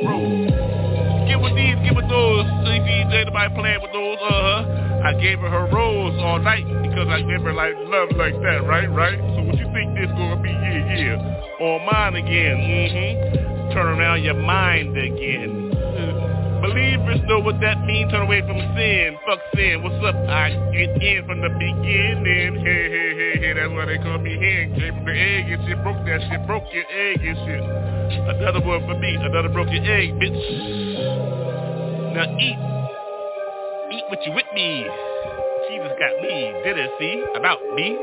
Bro. 0.03 0.76
Those. 2.87 3.11
CPJ, 3.11 3.25
nobody 3.25 3.55
playing 3.55 3.81
with 3.81 3.91
those, 3.91 4.17
uh-huh. 4.17 5.03
I 5.03 5.13
gave 5.19 5.39
her 5.39 5.49
her 5.49 5.67
rose 5.71 6.17
all 6.23 6.39
night 6.39 6.65
because 6.65 7.07
I 7.07 7.21
gave 7.21 7.41
her 7.43 7.53
like 7.53 7.75
love 7.85 8.09
like 8.15 8.33
that, 8.41 8.65
right, 8.65 8.89
right? 8.89 9.19
So 9.19 9.43
what 9.43 9.57
you 9.57 9.69
think 9.73 9.93
this 9.95 10.09
gonna 10.17 10.41
be? 10.41 10.49
Yeah, 10.49 11.19
yeah. 11.19 11.63
On 11.63 11.85
mine 11.85 12.15
again, 12.15 12.57
mm-hmm. 12.57 13.47
Turn 13.73 13.99
around 13.99 14.23
your 14.23 14.33
mind 14.33 14.97
again. 14.97 15.69
Believers 16.61 17.19
know 17.27 17.39
what 17.39 17.59
that 17.61 17.85
means. 17.85 18.11
Turn 18.11 18.23
away 18.23 18.41
from 18.41 18.57
sin. 18.75 19.17
Fuck 19.27 19.39
sin. 19.55 19.83
What's 19.83 20.03
up? 20.03 20.15
I 20.15 20.49
get 20.73 20.97
in 21.03 21.25
from 21.27 21.41
the 21.41 21.49
beginning. 21.49 22.65
Hey, 22.65 22.89
hey, 22.89 23.11
hey, 23.13 23.39
hey. 23.39 23.53
That's 23.53 23.69
why 23.71 23.85
they 23.85 23.97
call 23.97 24.17
me 24.17 24.33
hen. 24.33 24.73
Came 24.79 24.95
from 24.95 25.05
the 25.05 25.11
egg 25.13 25.51
and 25.51 25.67
shit. 25.67 25.83
Broke 25.83 26.03
that 26.05 26.21
shit. 26.29 26.47
Broke 26.47 26.63
your 26.73 26.85
egg 26.89 27.21
and 27.21 27.37
shit. 27.45 27.61
Another 28.41 28.65
one 28.65 28.81
for 28.87 28.97
me. 28.97 29.15
Another 29.15 29.49
broken 29.49 29.85
egg, 29.85 30.17
bitch. 30.17 31.46
Now 32.17 32.23
eat. 32.39 32.57
Eat 33.93 34.03
what 34.09 34.25
you 34.25 34.31
with 34.33 34.47
me. 34.51 34.89
Jesus 35.69 35.91
got 35.99 36.19
me. 36.19 36.51
Did 36.63 36.79
it, 36.79 36.89
see? 36.97 37.23
About 37.35 37.59
me. 37.75 37.95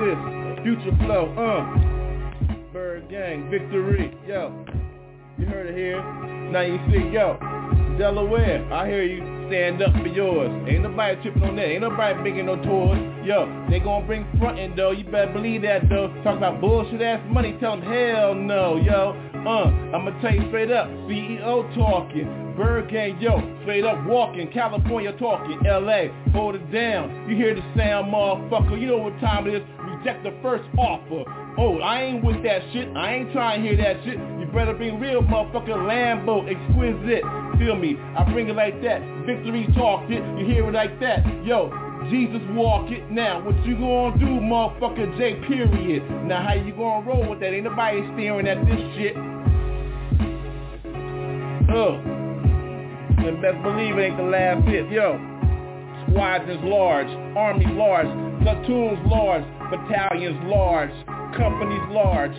This. 0.00 0.16
Future 0.62 0.96
flow, 1.04 1.28
uh. 1.36 1.60
ByrdGang, 2.72 3.50
victory, 3.50 4.16
yo. 4.26 4.64
You 5.36 5.44
heard 5.44 5.66
it 5.66 5.76
here. 5.76 6.02
Now 6.50 6.62
you 6.62 6.78
see, 6.90 7.12
yo. 7.12 7.36
Delaware, 7.98 8.64
I 8.72 8.88
hear 8.88 9.02
you. 9.02 9.20
Stand 9.48 9.82
up 9.82 9.92
for 9.92 10.06
yours. 10.06 10.48
Ain't 10.66 10.84
nobody 10.84 11.20
tripping 11.20 11.42
on 11.42 11.56
that. 11.56 11.66
Ain't 11.66 11.82
nobody 11.82 12.18
making 12.22 12.46
no 12.46 12.56
tours. 12.62 12.98
Yo, 13.26 13.44
they 13.68 13.78
gonna 13.78 14.06
bring 14.06 14.26
frontin' 14.38 14.74
though. 14.74 14.92
You 14.92 15.04
better 15.04 15.34
believe 15.34 15.62
that 15.62 15.86
though. 15.90 16.08
Talk 16.24 16.38
about 16.38 16.62
bullshit 16.62 17.02
ass 17.02 17.20
money. 17.28 17.54
Tell 17.60 17.76
them 17.76 17.82
hell 17.82 18.34
no, 18.34 18.76
yo. 18.76 19.12
Uh, 19.34 19.68
I'ma 19.94 20.18
tell 20.22 20.34
you 20.34 20.48
straight 20.48 20.70
up. 20.70 20.88
CEO 21.10 21.74
talking. 21.74 22.50
ByrdGang, 22.60 23.20
yo, 23.22 23.40
straight 23.62 23.84
up 23.84 24.04
walking, 24.06 24.50
California 24.52 25.12
talking, 25.18 25.58
LA, 25.64 26.12
hold 26.32 26.54
it 26.54 26.70
down. 26.70 27.26
You 27.26 27.34
hear 27.34 27.54
the 27.54 27.62
sound, 27.74 28.12
motherfucker. 28.12 28.78
You 28.78 28.86
know 28.86 28.98
what 28.98 29.18
time 29.20 29.46
it 29.46 29.54
is. 29.54 29.62
Reject 30.00 30.24
the 30.24 30.32
first 30.40 30.64
offer. 30.78 31.24
Oh, 31.58 31.78
I 31.80 32.00
ain't 32.00 32.24
with 32.24 32.42
that 32.42 32.62
shit. 32.72 32.88
I 32.96 33.16
ain't 33.16 33.32
trying 33.32 33.60
to 33.60 33.68
hear 33.68 33.76
that 33.76 34.02
shit. 34.02 34.16
You 34.16 34.48
better 34.50 34.72
be 34.72 34.90
real 34.90 35.20
motherfucker 35.20 35.76
Lambo, 35.76 36.48
exquisite. 36.48 37.22
Feel 37.60 37.76
me? 37.76 37.98
I 38.16 38.24
bring 38.32 38.48
it 38.48 38.56
like 38.56 38.80
that. 38.80 39.02
Victory 39.26 39.68
talked 39.76 40.10
it. 40.10 40.24
You 40.38 40.46
hear 40.46 40.66
it 40.66 40.72
like 40.72 40.98
that. 41.00 41.20
Yo, 41.44 41.68
Jesus 42.08 42.40
walk 42.56 42.90
it 42.90 43.10
now. 43.10 43.44
What 43.44 43.54
you 43.66 43.76
gonna 43.76 44.18
do, 44.18 44.40
motherfucker 44.40 45.18
J 45.18 45.34
period? 45.46 46.02
Now 46.24 46.48
how 46.48 46.54
you 46.54 46.72
gonna 46.72 47.06
roll 47.06 47.28
with 47.28 47.40
that? 47.40 47.52
Ain't 47.52 47.64
nobody 47.64 48.00
staring 48.14 48.48
at 48.48 48.64
this 48.64 48.80
shit. 48.96 49.16
Oh. 51.68 52.00
And 53.20 53.42
best 53.42 53.62
believe 53.62 53.98
it 53.98 54.02
ain't 54.02 54.16
the 54.16 54.22
last 54.22 54.66
hit. 54.66 54.90
Yo. 54.90 55.20
Squadrons 56.08 56.64
large, 56.64 57.06
army 57.36 57.66
large, 57.66 58.08
platoons 58.42 58.98
large, 59.06 59.44
battalions 59.70 60.38
large, 60.44 60.90
companies 61.36 61.82
large. 61.90 62.34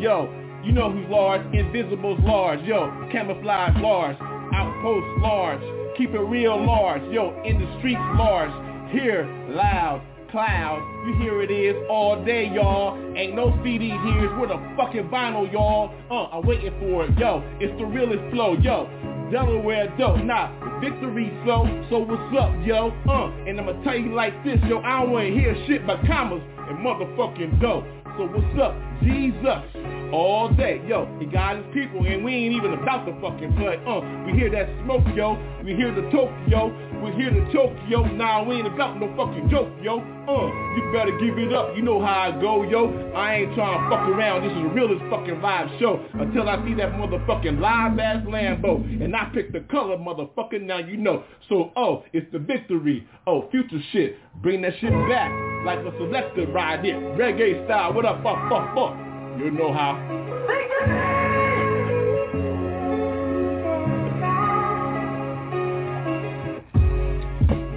Yo, 0.00 0.30
you 0.64 0.72
know 0.72 0.90
who's 0.90 1.06
large, 1.08 1.42
invisibles 1.54 2.18
large. 2.22 2.60
Yo, 2.62 2.90
camouflage 3.12 3.76
large, 3.78 4.16
outposts 4.54 5.22
large, 5.22 5.62
keep 5.96 6.10
it 6.10 6.20
real 6.20 6.64
large. 6.64 7.02
Yo, 7.12 7.40
in 7.44 7.58
the 7.58 7.78
streets 7.78 8.00
large, 8.16 8.50
here 8.92 9.24
loud, 9.50 10.02
cloud. 10.30 10.82
You 11.06 11.14
hear 11.22 11.42
it 11.42 11.50
is 11.50 11.76
all 11.88 12.22
day, 12.24 12.50
y'all. 12.52 12.96
Ain't 13.16 13.34
no 13.34 13.58
CD 13.64 13.88
here. 13.88 14.38
With 14.38 14.50
a 14.50 14.74
fucking 14.76 15.08
vinyl, 15.08 15.50
y'all. 15.50 15.94
Uh, 16.10 16.36
I'm 16.36 16.46
waiting 16.46 16.74
for 16.78 17.04
it. 17.04 17.18
Yo, 17.18 17.42
it's 17.60 17.76
the 17.78 17.86
realest 17.86 18.32
flow. 18.32 18.54
Yo, 18.54 18.88
Delaware 19.30 19.92
dope. 19.98 20.22
Nah, 20.24 20.80
victory 20.80 21.32
flow. 21.42 21.64
So 21.90 21.98
what's 21.98 22.36
up, 22.38 22.52
yo? 22.64 22.92
Uh, 23.08 23.30
and 23.48 23.60
I'ma 23.60 23.72
tell 23.82 23.96
you 23.96 24.14
like 24.14 24.32
this, 24.44 24.58
yo. 24.68 24.80
I 24.80 25.02
don't 25.02 25.12
wanna 25.12 25.30
hear 25.30 25.54
shit 25.66 25.86
but 25.86 25.98
commas 26.06 26.42
and 26.68 26.78
motherfucking 26.78 27.60
dope. 27.60 27.84
So 28.16 28.24
what's 28.24 28.60
up? 28.60 28.74
Jesus. 29.02 29.86
All 30.12 30.48
day, 30.54 30.80
yo, 30.86 31.04
he 31.18 31.26
got 31.26 31.56
his 31.56 31.66
people 31.74 32.06
and 32.06 32.24
we 32.24 32.32
ain't 32.32 32.54
even 32.54 32.72
about 32.72 33.04
to 33.04 33.12
fucking 33.20 33.56
play. 33.56 33.76
Uh, 33.84 34.00
we 34.24 34.32
hear 34.32 34.48
that 34.50 34.70
smoke, 34.84 35.04
yo. 35.14 35.36
We 35.64 35.74
hear 35.74 35.92
the 35.92 36.08
Tokyo. 36.08 36.72
We 37.02 37.10
hear 37.12 37.28
the 37.28 37.44
Tokyo. 37.52 38.04
Nah, 38.14 38.44
we 38.44 38.56
ain't 38.56 38.68
about 38.68 38.98
no 38.98 39.12
fucking 39.16 39.50
joke, 39.50 39.68
yo. 39.82 39.98
Uh, 39.98 40.46
you 40.74 40.92
better 40.94 41.12
give 41.18 41.36
it 41.38 41.52
up. 41.52 41.76
You 41.76 41.82
know 41.82 42.00
how 42.00 42.30
I 42.30 42.40
go, 42.40 42.62
yo. 42.62 42.88
I 43.14 43.34
ain't 43.34 43.54
trying 43.54 43.82
to 43.82 43.90
fuck 43.90 44.08
around. 44.08 44.42
This 44.42 44.52
is 44.52 44.62
the 44.62 44.70
realest 44.70 45.02
fucking 45.10 45.42
live 45.42 45.68
show 45.78 46.02
until 46.14 46.48
I 46.48 46.56
see 46.64 46.74
that 46.74 46.92
motherfucking 46.92 47.60
live 47.60 47.98
ass 47.98 48.24
Lambo 48.26 48.80
and 49.04 49.14
I 49.14 49.30
pick 49.34 49.52
the 49.52 49.60
color, 49.60 49.98
motherfucker. 49.98 50.62
Now 50.62 50.78
you 50.78 50.96
know. 50.96 51.24
So, 51.48 51.72
oh, 51.76 52.04
it's 52.12 52.30
the 52.32 52.38
victory. 52.38 53.06
Oh, 53.26 53.48
future 53.50 53.82
shit. 53.92 54.16
Bring 54.42 54.62
that 54.62 54.72
shit 54.80 54.92
back 55.08 55.32
like 55.64 55.80
a 55.80 55.90
selector 55.98 56.46
ride 56.46 56.84
here. 56.84 56.94
Reggae 56.94 57.64
style. 57.66 57.92
What 57.92 58.04
up, 58.04 58.22
fuck, 58.22 58.48
fuck, 58.48 58.74
fuck. 58.74 58.96
You 59.38 59.50
know 59.50 59.72
how. 59.72 59.96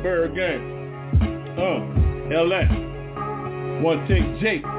ByrdGang. 0.04 0.78
Uh, 1.58 1.80
LA. 2.34 3.82
One 3.82 4.08
take 4.08 4.40
Jake. 4.40 4.79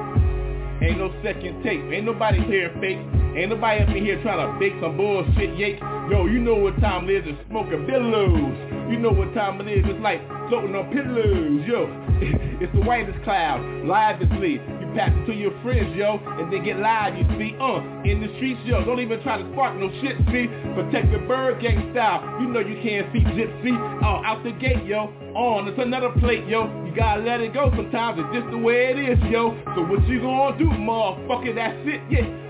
Ain't 0.82 0.98
no 0.98 1.12
second 1.22 1.62
tape. 1.62 1.82
Ain't 1.92 2.06
nobody 2.06 2.40
here 2.44 2.72
fake. 2.80 2.98
Ain't 3.36 3.50
nobody 3.50 3.82
up 3.82 3.88
in 3.90 4.04
here 4.04 4.20
trying 4.22 4.40
to 4.40 4.58
bake 4.58 4.72
some 4.80 4.96
bullshit 4.96 5.52
yake. 5.56 5.78
Yo, 6.10 6.26
you 6.26 6.40
know 6.40 6.56
what 6.56 6.80
time 6.80 7.08
it 7.08 7.26
is 7.28 7.36
to 7.36 7.44
smoking 7.48 7.86
billows. 7.86 8.56
You 8.90 8.98
know 8.98 9.12
what 9.12 9.32
time 9.34 9.60
it 9.60 9.68
is. 9.68 9.84
It's 9.86 10.00
like 10.00 10.20
floating 10.48 10.74
on 10.74 10.90
pillows. 10.90 11.62
Yo, 11.68 11.84
it's 12.64 12.72
the 12.72 12.80
whitest 12.80 13.22
cloud. 13.24 13.60
Lively. 13.84 14.79
Pass 14.94 15.10
it 15.14 15.26
to 15.26 15.32
your 15.32 15.54
friends, 15.62 15.94
yo, 15.94 16.18
and 16.38 16.52
they 16.52 16.58
get 16.58 16.78
live, 16.78 17.14
you 17.14 17.24
see. 17.38 17.54
Uh, 17.60 17.78
in 18.02 18.20
the 18.20 18.28
streets, 18.36 18.60
yo. 18.64 18.84
Don't 18.84 18.98
even 18.98 19.22
try 19.22 19.40
to 19.40 19.46
spark 19.52 19.78
no 19.78 19.88
shit, 20.02 20.18
see. 20.34 20.50
Protect 20.74 21.10
the 21.12 21.22
ByrdGang 21.30 21.92
style. 21.92 22.26
You 22.40 22.48
know 22.48 22.60
you 22.60 22.80
can't 22.82 23.06
see 23.12 23.22
gypsy. 23.22 23.70
Oh, 24.02 24.22
out 24.26 24.42
the 24.42 24.52
gate, 24.52 24.84
yo. 24.84 25.12
On, 25.34 25.68
it's 25.68 25.78
another 25.78 26.10
plate, 26.18 26.46
yo. 26.46 26.66
You 26.84 26.92
gotta 26.94 27.22
let 27.22 27.40
it 27.40 27.54
go 27.54 27.70
sometimes. 27.76 28.18
It's 28.18 28.42
just 28.42 28.50
the 28.50 28.58
way 28.58 28.90
it 28.90 28.98
is, 28.98 29.18
yo. 29.30 29.54
So 29.76 29.82
what 29.86 30.06
you 30.08 30.20
gonna 30.20 30.58
do, 30.58 30.66
motherfucker? 30.66 31.54
That's 31.54 31.78
it, 31.86 32.02
yeah. 32.10 32.49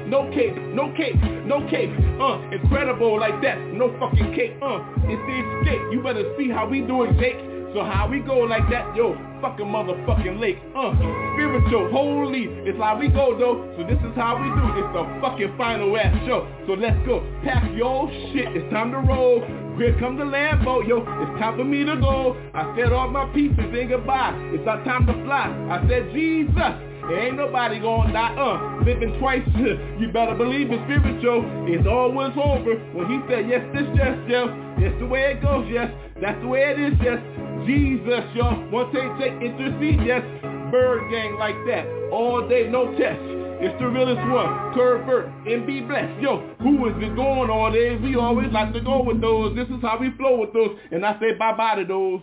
no 0.11 0.29
cape, 0.35 0.57
no 0.75 0.91
cape, 0.91 1.15
no 1.47 1.65
cape, 1.71 1.89
uh, 2.19 2.35
incredible 2.51 3.17
like 3.17 3.41
that, 3.41 3.57
no 3.71 3.97
fucking 3.97 4.35
cape, 4.35 4.59
uh, 4.61 4.83
it's 5.07 5.23
the 5.23 5.35
escape, 5.39 5.81
you 5.89 6.03
better 6.03 6.35
see 6.37 6.49
how 6.51 6.67
we 6.67 6.81
do 6.81 7.03
it, 7.03 7.17
Jake, 7.17 7.39
so 7.71 7.79
how 7.87 8.09
we 8.11 8.19
go 8.19 8.39
like 8.39 8.69
that, 8.69 8.93
yo, 8.93 9.15
fucking 9.39 9.65
motherfucking 9.65 10.37
lake, 10.37 10.59
uh, 10.75 10.91
spiritual, 11.31 11.89
holy, 11.95 12.51
it's 12.67 12.77
how 12.77 12.99
we 12.99 13.07
go 13.07 13.39
though, 13.39 13.63
so 13.79 13.87
this 13.87 13.97
is 14.03 14.13
how 14.19 14.35
we 14.35 14.51
do, 14.51 14.83
it's 14.83 14.91
the 14.91 15.07
fucking 15.23 15.55
final 15.57 15.95
ass 15.95 16.11
show, 16.27 16.43
so 16.67 16.73
let's 16.73 16.99
go, 17.07 17.23
pack 17.47 17.63
your 17.71 18.11
shit, 18.35 18.51
it's 18.51 18.69
time 18.69 18.91
to 18.91 18.99
roll, 18.99 19.39
here 19.79 19.97
comes 19.97 20.19
the 20.19 20.25
Lambo, 20.25 20.85
yo, 20.85 21.07
it's 21.23 21.39
time 21.39 21.55
for 21.55 21.63
me 21.63 21.85
to 21.85 21.95
go, 21.95 22.35
I 22.53 22.75
said 22.75 22.91
all 22.91 23.07
my 23.07 23.31
pieces 23.33 23.57
and 23.57 23.87
goodbye, 23.87 24.35
it's 24.51 24.67
our 24.67 24.83
time 24.83 25.07
to 25.07 25.13
fly, 25.23 25.47
I 25.71 25.79
said 25.87 26.11
Jesus, 26.11 26.90
ain't 27.09 27.37
nobody 27.37 27.79
gonna 27.79 28.13
die, 28.13 28.35
uh, 28.37 28.83
living 28.85 29.17
twice, 29.19 29.45
you 29.99 30.09
better 30.13 30.35
believe 30.35 30.69
it's 30.71 30.83
spiritual, 30.85 31.41
it's 31.67 31.87
always 31.87 32.31
over, 32.37 32.77
when 32.93 33.07
he 33.09 33.17
said 33.29 33.47
yes, 33.49 33.65
this, 33.73 33.87
yes, 33.95 34.17
yes, 34.27 34.47
it's 34.77 34.99
the 34.99 35.07
way 35.07 35.33
it 35.33 35.41
goes, 35.41 35.67
yes, 35.71 35.89
that's 36.21 36.39
the 36.41 36.47
way 36.47 36.61
it 36.71 36.79
is, 36.79 36.93
yes, 37.01 37.19
Jesus, 37.65 38.25
y'all, 38.35 38.57
one 38.69 38.91
take, 38.93 39.09
take, 39.17 39.35
intercede, 39.41 40.05
yes, 40.05 40.21
ByrdGang 40.69 41.37
like 41.37 41.57
that, 41.67 41.85
all 42.11 42.47
day, 42.47 42.67
no 42.69 42.91
test, 42.97 43.19
it's 43.61 43.77
the 43.79 43.87
realest 43.87 44.17
one, 44.21 44.73
Curvert, 44.73 45.29
and 45.45 45.67
be 45.67 45.81
blessed. 45.81 46.19
Yo, 46.19 46.55
who 46.61 46.87
is 46.89 46.95
it 46.97 47.15
going 47.15 47.51
all 47.51 47.71
day? 47.71 47.95
We 47.95 48.15
always 48.15 48.51
like 48.51 48.73
to 48.73 48.81
go 48.81 49.03
with 49.03 49.21
those. 49.21 49.55
This 49.55 49.67
is 49.67 49.79
how 49.83 49.99
we 49.99 50.09
flow 50.17 50.39
with 50.39 50.51
those. 50.51 50.75
And 50.91 51.05
I 51.05 51.19
say 51.19 51.33
bye-bye 51.37 51.75
to 51.75 51.85
those. 51.85 52.21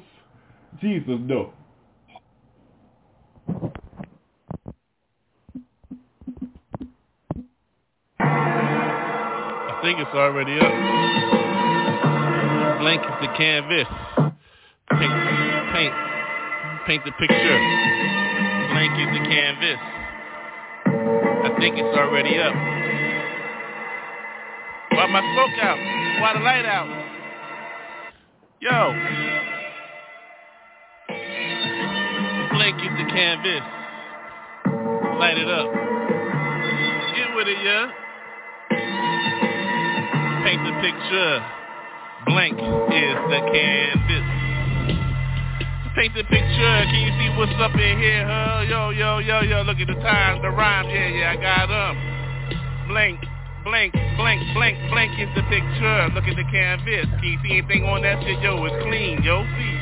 Jesus, 0.80 1.14
though. 1.28 1.52
I 9.78 9.80
think 9.80 10.00
it's 10.00 10.10
already 10.10 10.58
up. 10.58 10.74
Blank 12.80 13.00
the 13.22 13.28
canvas. 13.38 13.86
Paint, 14.90 15.14
paint, 15.72 15.94
paint 16.84 17.04
the 17.04 17.12
picture. 17.12 17.58
Blank 18.74 18.98
the 19.14 19.22
canvas. 19.30 19.78
I 20.84 21.54
think 21.60 21.78
it's 21.78 21.96
already 21.96 22.38
up. 22.40 22.54
Why 24.98 25.06
my 25.06 25.20
smoke 25.20 25.58
out? 25.62 25.78
Why 26.22 26.32
the 26.34 26.40
light 26.40 26.66
out? 26.66 26.88
Yo. 28.58 28.92
Blank 32.50 32.78
the 32.98 33.06
canvas. 33.14 33.62
Light 35.20 35.38
it 35.38 35.48
up. 35.48 35.72
Get 37.14 37.36
with 37.36 37.46
it, 37.46 37.58
yeah 37.64 38.07
paint 40.48 40.64
the 40.64 40.72
picture. 40.80 41.44
Blank 42.24 42.56
is 42.56 43.18
the 43.28 43.40
canvas. 43.52 44.26
Paint 45.92 46.14
the 46.16 46.24
picture. 46.24 46.76
Can 46.88 47.00
you 47.04 47.12
see 47.20 47.28
what's 47.36 47.52
up 47.60 47.76
in 47.76 47.98
here? 48.00 48.24
Huh? 48.24 48.64
Yo, 48.64 48.88
yo, 48.88 49.18
yo, 49.18 49.40
yo. 49.44 49.60
Look 49.68 49.76
at 49.76 49.88
the 49.88 50.00
time, 50.00 50.40
the 50.40 50.48
rhyme. 50.48 50.88
Yeah, 50.88 51.08
yeah, 51.08 51.32
I 51.32 51.36
got 51.36 51.68
them. 51.68 52.88
Blank, 52.88 53.20
blank, 53.62 53.92
blank, 54.16 54.40
blank, 54.56 54.76
blank 54.88 55.12
is 55.20 55.28
the 55.36 55.44
picture. 55.52 56.08
Look 56.16 56.24
at 56.24 56.36
the 56.40 56.48
canvas. 56.48 57.04
Can 57.20 57.28
you 57.28 57.38
see 57.44 57.52
anything 57.60 57.84
on 57.84 58.00
that 58.08 58.24
shit? 58.24 58.40
Yo, 58.40 58.64
it's 58.64 58.82
clean. 58.88 59.20
Yo, 59.22 59.44
see. 59.44 59.76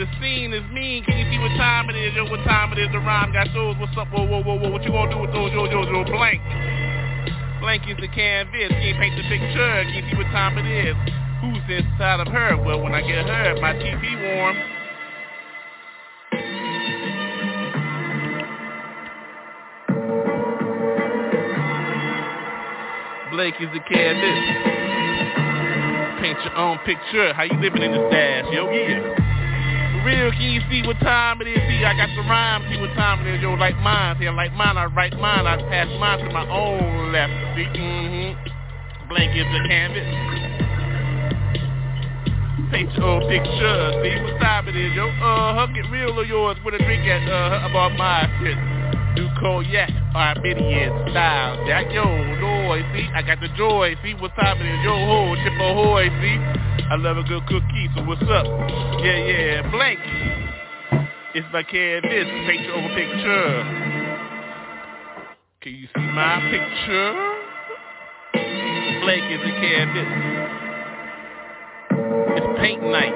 The 0.00 0.08
scene 0.16 0.54
is 0.56 0.64
mean. 0.72 1.04
Can 1.04 1.18
you 1.18 1.28
see 1.28 1.36
what 1.36 1.52
time 1.60 1.90
it 1.90 1.96
is? 1.96 2.16
Yo, 2.16 2.24
what 2.24 2.40
time 2.48 2.72
it 2.72 2.78
is? 2.80 2.88
The 2.88 3.04
rhyme 3.04 3.34
got 3.34 3.52
those. 3.52 3.76
What's 3.76 3.92
up? 4.00 4.08
Whoa, 4.08 4.24
whoa, 4.24 4.40
whoa, 4.40 4.56
whoa. 4.56 4.70
What 4.72 4.80
you 4.80 4.96
gonna 4.96 5.12
do 5.12 5.20
with 5.20 5.32
those? 5.36 5.52
Yo, 5.52 5.68
yo, 5.68 5.84
yo, 5.84 6.04
blank. 6.08 6.40
Blank 7.70 7.86
is 7.88 7.98
the 8.00 8.08
canvas, 8.08 8.68
can't 8.68 8.98
paint 8.98 9.14
the 9.16 9.22
picture, 9.28 9.84
can't 9.84 10.10
see 10.10 10.16
what 10.16 10.26
time 10.32 10.58
it 10.58 10.66
is. 10.66 10.96
Who's 11.40 11.62
inside 11.70 12.18
of 12.18 12.26
her? 12.26 12.56
Well, 12.56 12.82
when 12.82 12.92
I 12.92 13.00
get 13.00 13.24
her, 13.24 13.60
my 13.60 13.74
TV 13.74 14.10
warm. 14.26 14.56
Blake 23.30 23.54
is 23.60 23.68
the 23.72 23.78
canvas. 23.88 24.38
Paint 26.20 26.38
your 26.42 26.56
own 26.56 26.78
picture. 26.78 27.32
How 27.34 27.44
you 27.44 27.54
living 27.60 27.82
in 27.82 27.92
the 27.92 28.08
stash? 28.10 28.46
Yo, 28.52 28.68
yeah. 28.72 29.29
Real, 30.04 30.32
can 30.32 30.48
you 30.48 30.62
see 30.70 30.80
what 30.86 30.98
time 31.00 31.42
it 31.42 31.48
is? 31.48 31.60
See, 31.68 31.84
I 31.84 31.92
got 31.92 32.08
the 32.16 32.22
rhyme. 32.24 32.64
See 32.72 32.80
what 32.80 32.94
time 32.96 33.26
it 33.26 33.34
is? 33.34 33.42
Yo, 33.42 33.52
like 33.54 33.76
mine. 33.78 34.16
See, 34.18 34.26
I 34.26 34.32
like 34.32 34.52
mine. 34.54 34.78
I 34.78 34.86
write 34.86 35.12
mine. 35.18 35.46
I 35.46 35.56
pass 35.68 35.88
mine 36.00 36.18
to 36.24 36.30
my 36.32 36.48
own 36.48 37.12
left. 37.12 37.32
See, 37.54 37.68
mm-hmm. 37.68 39.08
Blank 39.08 39.36
is 39.36 39.44
the 39.44 39.60
canvas. 39.68 40.06
Paint 42.70 42.94
your 42.94 43.04
own 43.04 43.28
picture. 43.28 43.92
See 44.00 44.16
what 44.24 44.40
time 44.40 44.68
it 44.68 44.76
is? 44.76 44.94
Yo, 44.94 45.08
uh-huh. 45.08 45.66
Get 45.74 45.90
real 45.90 46.18
of 46.18 46.26
yours 46.26 46.56
with 46.64 46.74
a 46.74 46.78
drink 46.78 47.04
at, 47.04 47.28
uh, 47.28 47.68
about 47.68 47.92
my 47.98 48.24
shit. 48.40 48.56
Do 49.16 49.28
cognac, 49.38 49.90
Armenian 50.14 51.10
style. 51.10 51.66
Jack, 51.66 51.92
yo, 51.92 52.04
joy, 52.38 52.80
see? 52.94 53.08
I 53.12 53.22
got 53.22 53.40
the 53.40 53.48
joy, 53.58 53.96
see? 54.02 54.14
What's 54.14 54.34
happening? 54.36 54.80
Yo, 54.82 54.94
ho, 54.94 55.34
chip 55.42 55.60
ahoy, 55.60 56.08
see? 56.22 56.79
I 56.90 56.96
love 56.96 57.18
a 57.18 57.22
good 57.22 57.46
cookie, 57.46 57.88
so 57.94 58.02
what's 58.02 58.20
up? 58.22 58.44
Yeah, 58.98 59.14
yeah, 59.14 59.70
blank. 59.70 60.00
It's 61.36 61.46
my 61.52 61.62
canvas, 61.62 62.26
picture 62.48 62.72
over 62.74 62.88
picture. 62.96 63.62
Can 65.60 65.72
you 65.76 65.86
see 65.86 66.02
my 66.02 66.40
picture? 66.50 67.12
Blank 69.02 69.22
is 69.30 69.40
a 69.40 69.52
canvas. 69.60 70.10
It's 72.38 72.58
paint 72.58 72.82
night. 72.82 73.14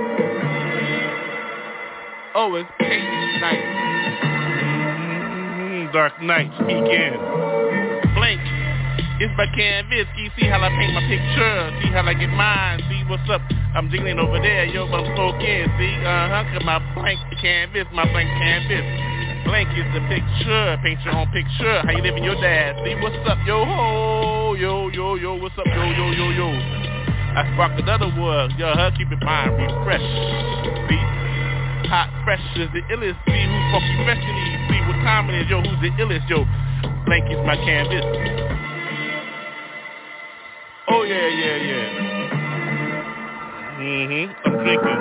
Oh, 2.37 2.55
it's 2.55 2.71
paint 2.79 3.41
night. 3.41 3.65
Mm-hmm, 5.59 5.93
dark 5.93 6.23
Knight 6.23 6.53
speaking. 6.61 7.19
Blank. 8.15 8.64
It's 9.23 9.31
my 9.39 9.47
canvas. 9.55 10.11
See 10.17 10.47
how 10.51 10.59
I 10.59 10.69
paint 10.75 10.91
my 10.91 11.07
picture. 11.07 11.71
See 11.83 11.91
how 11.95 12.03
I 12.03 12.15
get 12.15 12.31
mine. 12.35 12.83
See 12.91 13.07
what's 13.07 13.23
up. 13.31 13.43
I'm 13.75 13.87
jiggling 13.89 14.19
over 14.19 14.43
there. 14.43 14.67
Yo, 14.67 14.91
I'm 14.91 15.07
smoking. 15.15 15.71
See, 15.79 15.95
uh-huh. 16.03 16.51
Cause 16.51 16.65
my 16.67 16.83
blank 16.99 17.23
canvas, 17.39 17.87
my 17.95 18.11
blank 18.11 18.27
canvas. 18.43 18.83
Blank 19.47 19.71
is 19.79 19.87
the 19.95 20.03
picture. 20.11 20.79
Paint 20.83 20.99
your 21.07 21.15
own 21.15 21.31
picture. 21.31 21.79
How 21.87 21.95
you 21.95 22.03
living 22.03 22.25
your 22.25 22.35
dad? 22.43 22.83
See 22.83 22.99
what's 22.99 23.15
up, 23.31 23.39
yo 23.47 23.65
ho, 23.65 24.55
yo 24.59 24.89
yo 24.91 25.15
yo. 25.15 25.39
What's 25.39 25.55
up, 25.59 25.67
yo 25.67 25.85
yo 25.95 26.11
yo 26.11 26.27
yo? 26.35 26.49
I 27.39 27.47
spark 27.55 27.79
another 27.79 28.11
one. 28.19 28.51
Yo, 28.59 28.67
huh? 28.75 28.91
Keep 28.99 29.13
it 29.15 29.23
mind 29.23 29.55
refresh. 29.63 30.03
See, 30.91 31.03
hot 31.87 32.11
fresh 32.27 32.43
is 32.59 32.67
the 32.75 32.83
illest. 32.91 33.15
See 33.31 33.47
who's 33.47 33.65
funky 33.71 33.95
fresh 34.03 34.23
in 34.27 34.35
these. 34.43 34.59
See 34.75 34.81
what 34.91 34.99
time 35.07 35.31
it 35.31 35.39
is, 35.39 35.47
yo. 35.47 35.63
Who's 35.63 35.79
the 35.79 35.95
illest, 36.03 36.27
yo? 36.27 36.43
Blank 37.07 37.31
is 37.31 37.39
my 37.47 37.55
canvas. 37.63 38.74
Oh 40.87 41.03
yeah, 41.03 41.29
yeah, 41.29 41.57
yeah. 41.65 41.89
Mm-hmm. 43.81 44.33
I'm 44.45 44.53
drinking 44.61 45.01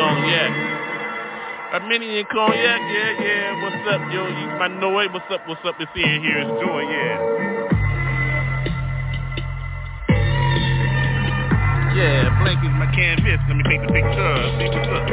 cognac. 0.00 0.52
Armenian 1.74 2.24
cognac, 2.32 2.80
yeah, 2.88 3.12
yeah. 3.20 3.60
What's 3.60 3.84
up, 3.92 4.00
yo? 4.08 4.24
You 4.24 4.46
my 4.56 4.68
noise. 4.68 5.12
What's 5.12 5.28
up? 5.30 5.46
What's 5.46 5.60
up? 5.66 5.76
It's 5.80 5.92
in 5.94 6.22
here. 6.24 6.40
It's 6.40 6.64
joy, 6.64 6.80
yeah. 6.88 7.16
Yeah, 11.92 12.40
blank 12.40 12.64
is 12.64 12.72
my 12.80 12.88
canvas. 12.96 13.36
Let 13.48 13.56
me 13.60 13.64
take 13.68 13.84
the 13.84 13.92
picture. 13.92 14.32
Up. 14.96 15.04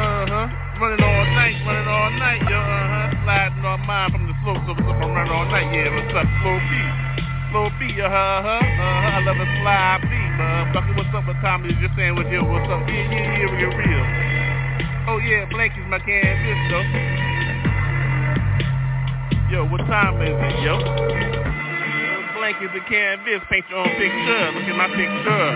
Uh-huh. 0.00 0.48
Running 0.80 1.04
all 1.04 1.24
night, 1.36 1.60
running 1.66 1.88
all 1.88 2.10
night, 2.16 2.40
yo, 2.48 2.56
uh-huh. 2.56 3.20
Sliding 3.24 3.64
on 3.68 3.80
mine 3.84 4.10
from 4.12 4.24
the 4.28 4.34
slope, 4.42 4.64
so 4.64 4.72
what's? 4.80 4.96
I'm 4.96 5.12
running 5.12 5.32
all 5.32 5.44
night, 5.44 5.68
yeah. 5.76 5.92
What's 5.92 6.16
up? 6.16 6.24
Slow 6.40 6.56
beat 6.72 7.27
slow 7.50 7.70
B, 7.78 8.00
uh 8.00 8.08
huh, 8.08 8.14
uh 8.14 8.42
huh. 8.42 9.16
I 9.16 9.18
love 9.24 9.36
a 9.36 9.46
fly 9.60 9.98
B, 10.02 10.08
motherfucker. 10.08 10.96
What's 10.96 11.14
up 11.14 11.26
with 11.26 11.40
Tommy? 11.40 11.72
Just 11.80 11.94
saying 11.96 12.14
what 12.14 12.30
yo, 12.30 12.44
what's 12.44 12.68
up? 12.68 12.86
Yeah, 12.88 13.10
yeah, 13.10 13.40
yeah, 13.40 13.48
real, 13.52 13.72
real. 13.72 14.04
Oh 15.08 15.18
yeah, 15.18 15.48
blankies 15.48 15.88
my 15.88 15.98
can 15.98 16.36
bitch 16.44 16.68
though. 16.70 16.84
Yo, 19.50 19.64
what 19.66 19.80
time 19.88 20.20
is 20.20 20.36
it, 20.36 20.60
yo? 20.60 20.78
Blank 22.36 22.56
is 22.62 22.70
a 22.76 22.80
can. 22.88 23.18
Paint 23.24 23.64
your 23.70 23.78
own 23.78 23.88
picture. 23.96 24.52
Look 24.52 24.68
at 24.68 24.76
my 24.76 24.88
picture. 24.92 25.46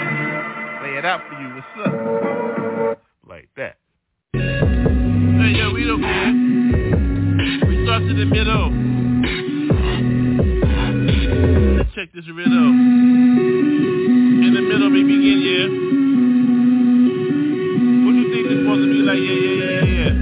Lay 0.82 0.96
it 0.98 1.04
out 1.04 1.20
for 1.28 1.34
you. 1.40 1.48
What's 1.54 1.76
up? 1.86 3.00
Like 3.28 3.48
that. 3.56 3.76
Hey 4.32 5.52
yo, 5.58 5.72
we 5.72 5.84
don't 5.84 6.02
care. 6.02 6.32
We 7.68 7.84
start 7.84 8.02
to 8.02 8.14
the 8.14 8.24
middle. 8.24 8.81
check 12.02 12.12
this 12.14 12.28
rhythm. 12.34 12.52
In 14.42 14.54
the 14.54 14.60
middle, 14.60 14.90
we 14.90 15.04
begin, 15.04 15.40
yeah. 15.40 15.68
What 18.04 18.14
you 18.18 18.26
think 18.32 18.48
this 18.48 18.58
supposed 18.58 18.82
to 18.82 18.88
be 18.90 19.02
like? 19.06 19.22
Yeah, 19.22 19.38
yeah, 19.38 19.54
yeah, 19.62 19.84
yeah, 19.84 20.10
yeah. 20.10 20.21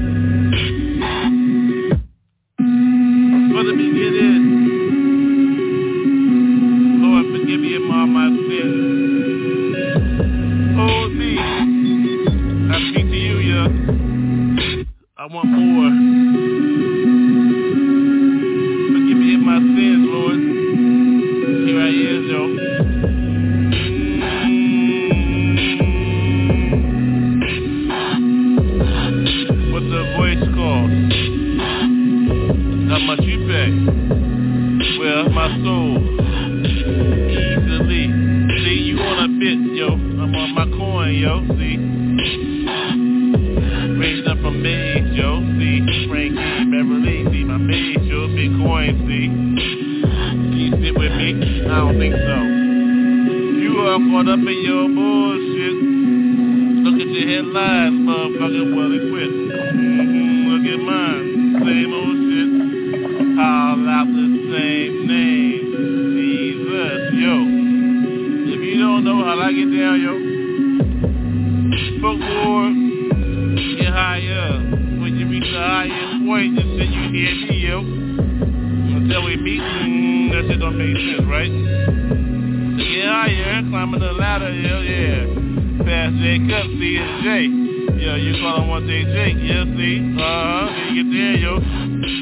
that 79.11 79.23
we 79.23 79.37
beat, 79.37 79.61
mm, 79.61 80.31
that 80.31 80.47
shit 80.47 80.61
don't 80.61 80.79
make 80.79 80.95
sense, 80.95 81.27
right? 81.27 81.51
Yeah, 81.51 83.27
yeah, 83.27 83.63
climbing 83.69 84.01
the 84.01 84.13
ladder, 84.13 84.55
yeah, 84.55 84.79
yeah. 84.81 85.85
Pass 85.85 86.15
J 86.23 86.39
Cup, 86.47 86.67
see 86.79 86.95
it's 86.95 87.25
J. 87.27 87.51
Yeah, 87.99 88.17
you 88.17 88.39
call 88.41 88.63
him 88.63 88.69
one 88.69 88.87
day 88.87 89.03
Jake, 89.05 89.37
yeah, 89.43 89.67
see? 89.75 89.99
Uh-huh, 90.15 90.67
then 90.71 90.95
you 90.95 91.03
get 91.03 91.11
there, 91.11 91.37
yo. 91.43 91.59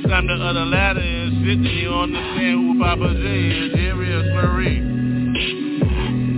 Climb 0.08 0.26
the 0.26 0.34
other 0.34 0.64
ladder 0.64 1.00
and 1.00 1.44
shit, 1.44 1.60
then 1.62 1.76
you 1.76 1.92
understand 1.92 2.56
who 2.56 2.80
Poppa 2.80 3.14
J 3.14 3.24
is, 3.36 3.72
Here 3.76 4.02
is 4.02 4.24
Marie. 4.32 4.80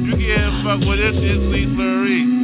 You 0.03 0.15
can't 0.19 0.65
fuck 0.67 0.81
with 0.83 0.99
this 0.99 1.15
shit, 1.15 1.39
see 1.39 1.67
Slurry. 1.79 2.40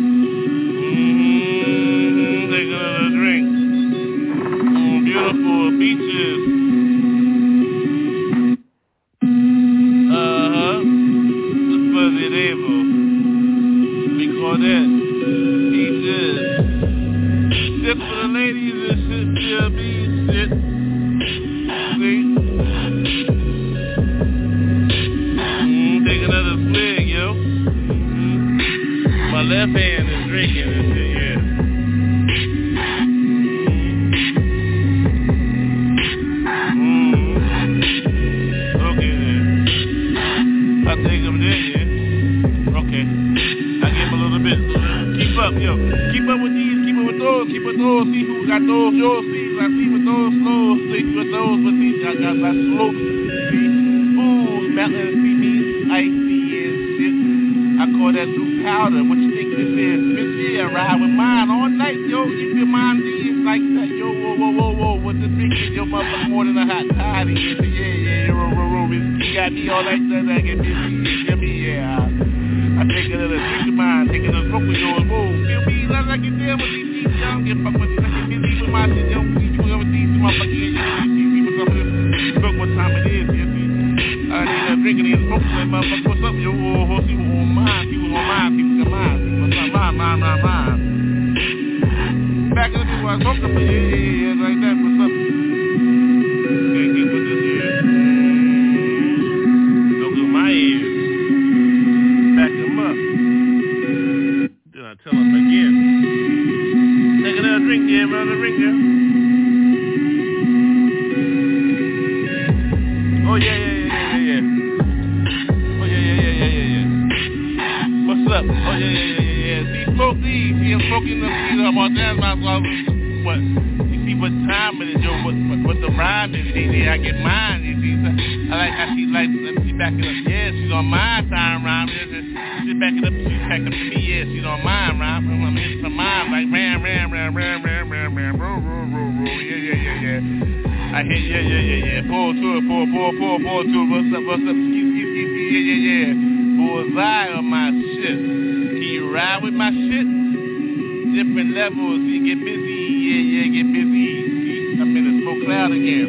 levels. 151.66 151.98
You 151.98 152.22
get 152.22 152.38
busy, 152.44 152.78
yeah, 153.10 153.22
yeah, 153.26 153.46
get 153.50 153.66
busy. 153.74 154.06
See, 154.46 154.78
I'm 154.78 154.96
in 154.96 155.02
a 155.02 155.12
smoke 155.18 155.42
cloud 155.44 155.72
again. 155.74 156.06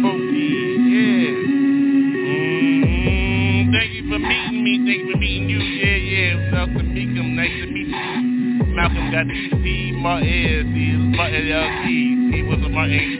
Smokey, 0.00 0.48
yeah. 0.88 1.36
Mm-hmm. 2.64 3.72
Thank 3.76 3.92
you 3.92 4.04
for 4.08 4.18
meeting 4.18 4.64
me. 4.64 4.72
Thank 4.88 5.04
you 5.04 5.12
for 5.12 5.18
meeting 5.18 5.48
you. 5.50 5.60
Yeah, 5.60 6.00
yeah. 6.00 6.50
Malcolm 6.50 6.94
Meekum, 6.96 7.36
nice 7.36 7.52
to 7.60 7.66
meet 7.68 7.88
you. 7.88 8.64
Malcolm 8.72 9.12
got 9.12 9.26
the 9.28 9.36
C, 9.60 9.92
Martin, 9.92 10.72
C, 10.72 10.96
Martin 11.16 11.44
LT. 11.52 11.84
He 12.34 12.42
was 12.42 12.58
a 12.64 12.68
Martin 12.70 13.19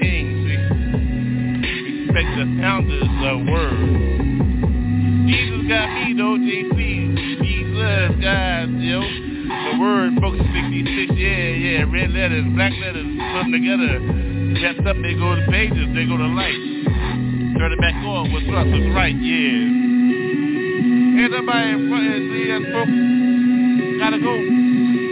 them 13.50 13.60
together. 13.60 13.98
Wrapped 14.62 14.86
up, 14.86 14.96
they 15.02 15.14
go 15.14 15.34
to 15.34 15.46
pages, 15.50 15.88
they 15.94 16.06
go 16.06 16.16
to 16.16 16.26
light. 16.26 16.54
Turn 17.58 17.72
it 17.72 17.80
back 17.80 17.94
on, 17.94 18.32
what's 18.32 18.46
up, 18.46 18.66
what's 18.66 18.94
right, 18.94 19.14
yeah. 19.14 19.78
Everybody 21.24 21.70
in 21.70 21.88
front 21.88 22.06
of 22.06 22.12
the 22.14 22.60
folks, 22.72 22.96
gotta 23.98 24.18
go. 24.18 24.34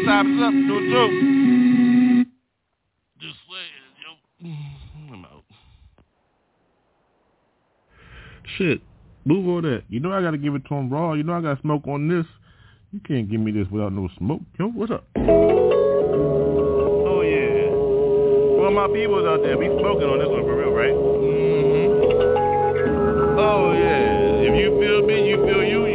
Time's 0.07 0.43
up, 0.43 0.55
no 0.55 0.81
joke. 0.89 1.17
Just 3.21 3.39
saying, 3.49 3.93
yo. 4.03 4.11
Mm-hmm, 4.47 5.13
I'm 5.15 5.25
out. 5.25 5.45
Shit. 8.57 8.81
Move 9.25 9.47
on 9.49 9.63
that. 9.71 9.83
You 9.91 10.01
know 10.01 10.13
I 10.13 10.23
gotta 10.23 10.39
give 10.39 10.55
it 10.55 10.63
to 10.69 10.75
him 10.75 10.91
raw. 10.91 11.13
You 11.13 11.23
know 11.23 11.35
I 11.35 11.43
gotta 11.43 11.61
smoke 11.61 11.87
on 11.87 12.09
this. 12.09 12.25
You 12.93 13.01
can't 13.01 13.31
give 13.31 13.41
me 13.41 13.53
this 13.53 13.67
without 13.71 13.93
no 13.93 14.09
smoke. 14.17 14.41
Yo, 14.59 14.69
what's 14.69 14.91
up? 14.91 15.07
Well, 18.69 18.87
my 18.87 18.93
peoples 18.93 19.25
out 19.25 19.41
there, 19.41 19.57
we 19.57 19.65
smoking 19.81 20.05
on 20.05 20.19
this 20.21 20.29
one 20.29 20.45
for 20.45 20.53
real, 20.53 20.77
right? 20.77 20.93
Mm-hmm. 20.93 22.05
Oh 23.41 23.73
yeah. 23.73 24.45
If 24.45 24.53
you 24.61 24.77
feel 24.77 25.01
me, 25.09 25.25
you 25.27 25.41
feel 25.41 25.65
you. 25.65 25.88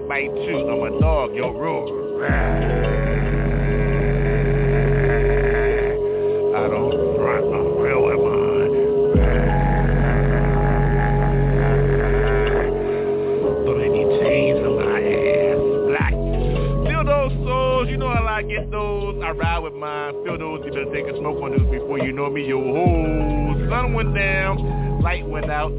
Me 0.00 0.08
bite 0.08 0.34
you. 0.34 0.68
I'm 0.68 0.94
a 0.94 1.00
dog, 1.00 1.34
yo, 1.34 1.52
roar. 1.52 1.86
I 6.54 6.68
don't 6.68 7.18
run, 7.18 7.44
I'm 7.54 7.78
real 7.80 8.10
am 8.12 8.26
So 13.64 13.70
many 13.74 14.02
chains 14.20 14.60
on 14.66 14.74
my 14.76 15.00
ass, 15.00 15.60
black. 15.88 16.14
Feel 16.86 17.04
those 17.04 17.32
souls, 17.46 17.88
you 17.88 17.96
know 17.96 18.12
how 18.12 18.26
I 18.26 18.42
get 18.42 18.70
those. 18.70 19.22
I 19.22 19.30
ride 19.30 19.58
with 19.60 19.74
mine. 19.74 20.12
Feel 20.24 20.38
those, 20.38 20.60
you 20.64 20.72
better 20.72 20.92
take 20.92 21.06
a 21.06 21.16
smoke 21.18 21.42
on 21.42 21.50
those 21.52 21.70
before 21.70 21.98
you 22.00 22.12
know 22.12 22.28
me. 22.28 22.46
Yo, 22.46 22.60
ho, 22.60 23.68
sun 23.70 23.94
went 23.94 24.14
down, 24.14 25.00
light 25.02 25.26
went 25.26 25.50
out. 25.50 25.72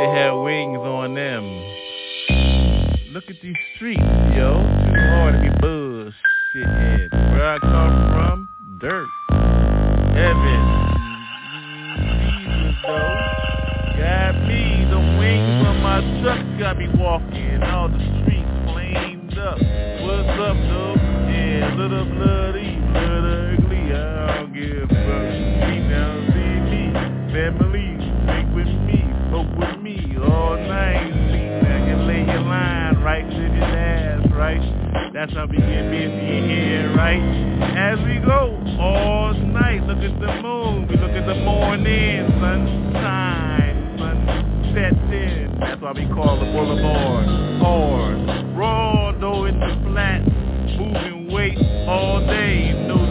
They 0.00 0.08
have 0.18 0.38
wings 0.38 0.78
on 0.78 1.14
them. 1.14 1.44
Look 3.12 3.24
at 3.28 3.36
these 3.42 3.56
streets, 3.76 4.00
yo. 4.34 4.56
Too 4.56 4.96
hard 4.96 5.34
to 5.34 5.40
be 5.42 5.50
bullshitting. 5.60 7.12
Where 7.12 7.54
I 7.54 7.58
come 7.58 8.08
from, 8.08 8.48
dirt. 8.80 9.08
Heaven. 10.16 10.62
Jesus, 12.16 12.76
though. 12.86 13.16
Got 14.00 14.34
me, 14.48 14.88
the 14.88 15.00
wings 15.20 15.66
on 15.68 15.82
my 15.82 16.00
truck 16.22 16.58
got 16.58 16.78
me 16.78 16.88
walking. 16.96 17.62
All 17.62 17.88
the 17.90 18.00
streets 18.22 18.48
flamed 18.72 19.36
up. 19.36 19.58
What's 20.00 20.32
up, 20.40 20.56
though? 20.56 20.96
Yeah, 21.28 21.76
little 21.76 22.06
bloody, 22.06 22.80
blood 22.88 23.24
ugly. 23.28 23.92
I 23.92 24.38
don't 24.38 24.52
give 24.54 24.84
a 24.84 24.88
fuck. 24.88 25.28
Now, 25.92 26.16
see 26.32 26.56
me. 26.72 26.88
Family, 27.36 28.00
stick 28.24 28.48
with 28.54 28.72
me. 28.88 29.04
Smoke 29.30 29.52
with 29.58 29.69
all 30.80 30.86
night. 30.86 31.12
See, 31.30 32.06
lay 32.06 32.24
your 32.24 32.40
line 32.40 33.02
right 33.02 33.28
to 33.28 33.36
your 33.36 33.64
ass, 33.64 34.26
right? 34.32 35.12
That's 35.12 35.32
how 35.32 35.46
we 35.46 35.58
get 35.58 35.90
busy 35.90 36.48
here, 36.48 36.94
right? 36.96 37.20
As 37.76 37.98
we 38.06 38.18
go 38.24 38.56
all 38.80 39.34
night, 39.34 39.82
look 39.84 39.98
at 39.98 40.20
the 40.20 40.42
moon. 40.42 40.88
We 40.88 40.96
look 40.96 41.10
at 41.10 41.26
the 41.26 41.34
morning, 41.34 42.26
sunshine, 42.40 43.96
sunset 43.98 44.92
in. 45.12 45.58
That's 45.60 45.80
why 45.80 45.92
we 45.92 46.06
call 46.06 46.38
the 46.38 46.46
boulevard 46.46 47.26
hard. 47.60 48.56
Raw, 48.56 49.12
though 49.20 49.44
the 49.44 49.90
flat, 49.90 50.22
moving 50.78 51.30
weight 51.32 51.58
all 51.88 52.20
day. 52.26 52.72
No 52.86 53.09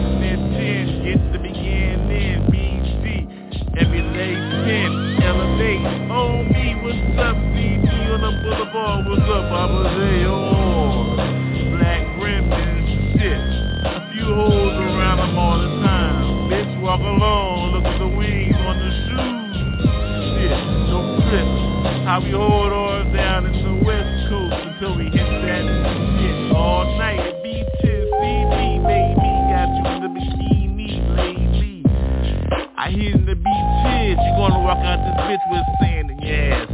on? 8.74 9.04
What's 9.08 9.22
up, 9.22 9.48
Poppa 9.50 9.82
J? 9.96 10.24
Oh, 10.26 11.16
black 11.76 12.06
and 12.06 13.18
shit. 13.18 13.40
A 13.86 14.10
few 14.12 14.24
holes 14.24 14.74
around 14.74 15.18
them 15.18 15.38
all 15.38 15.58
the 15.58 15.70
time. 15.86 16.50
Bitch, 16.50 16.80
walk 16.80 17.00
along, 17.00 17.72
look 17.72 17.84
at 17.84 17.98
the 17.98 18.08
wings 18.08 18.54
on 18.54 18.76
the 18.78 18.90
shoes. 19.06 19.56
Shit, 20.38 20.52
no 20.90 21.18
trip. 21.28 21.48
How 22.06 22.20
we 22.22 22.30
hold 22.30 22.72
ours 22.72 23.14
down 23.14 23.46
in 23.46 23.52
the 23.52 23.84
west 23.84 24.28
coast 24.28 24.54
until 24.54 24.96
we 24.96 25.04
hit 25.04 25.26
that 25.26 25.64
shit 26.20 26.56
all 26.56 26.84
night. 26.98 27.40
I 32.80 32.88
in 32.88 33.26
the 33.26 33.36
beaches, 33.36 34.16
you 34.16 34.32
gonna 34.40 34.64
walk 34.64 34.80
out 34.80 35.04
this 35.04 35.12
bitch 35.28 35.44
with 35.52 35.62
sand 35.84 36.10
in 36.10 36.18
your 36.18 36.34
ass, 36.34 36.69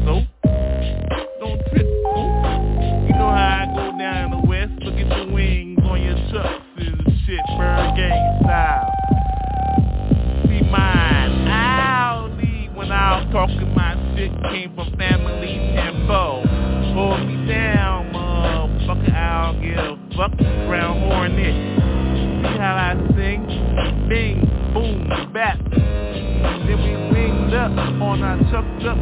up 27.73 28.01
on 28.01 28.23
our 28.23 28.39
chucked 28.53 28.87
up 28.87 28.99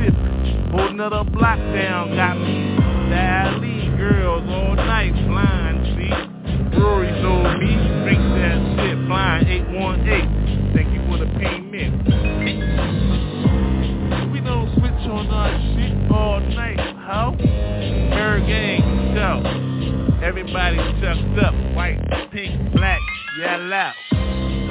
shit. 0.00 0.14
Hold 0.72 0.92
another 0.92 1.24
block 1.24 1.58
down, 1.58 2.16
got 2.16 2.38
me. 2.38 2.76
Dally 3.10 3.90
girls 3.98 4.44
all 4.48 4.74
night, 4.76 5.12
blind, 5.28 5.84
see? 5.98 6.08
Rory 6.78 7.10
told 7.20 7.60
me, 7.60 7.76
drink 8.04 8.22
that 8.40 8.56
shit, 8.78 8.96
blind 9.06 9.48
818. 9.48 10.72
Thank 10.72 10.94
you 10.94 11.04
for 11.08 11.18
the 11.18 11.26
payment. 11.38 12.00
We 14.32 14.40
don't 14.40 14.72
switch 14.78 15.04
on 15.10 15.26
our 15.28 15.52
shit 15.76 16.10
all 16.10 16.40
night, 16.40 16.80
how? 17.04 17.36
ByrdGang, 17.36 19.14
go. 19.14 20.24
Everybody 20.24 20.78
chucked 21.02 21.38
up, 21.44 21.54
white, 21.74 22.00
pink, 22.32 22.72
black, 22.72 23.00
yellow. 23.38 23.92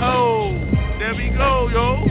Oh, 0.02 0.52
there 0.98 1.14
we 1.14 1.30
go, 1.30 1.68
yo. 1.70 2.09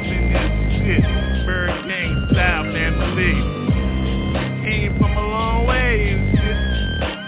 Up 0.00 0.06
in 0.06 0.32
this 0.32 0.48
shit. 0.80 1.04
ByrdGang 1.44 2.32
style 2.32 2.64
family. 2.72 3.36
Came 4.64 4.96
from 4.96 5.12
a 5.12 5.26
long 5.28 5.66
way 5.66 6.16
shit. 6.32 6.56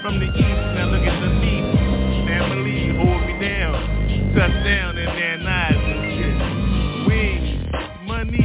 From 0.01 0.19
the 0.19 0.25
east, 0.25 0.63
now 0.73 0.89
look 0.89 1.05
at 1.05 1.21
the 1.21 1.31
east. 1.45 2.29
Family, 2.29 2.97
hold 2.97 3.27
me 3.29 3.35
down. 3.45 3.77
Touchdown 4.35 4.97
in 4.97 5.05
their 5.05 5.37
knives 5.37 5.85
and 5.85 6.01
shit. 6.17 6.37
Wings, 7.09 7.61
money, 8.07 8.41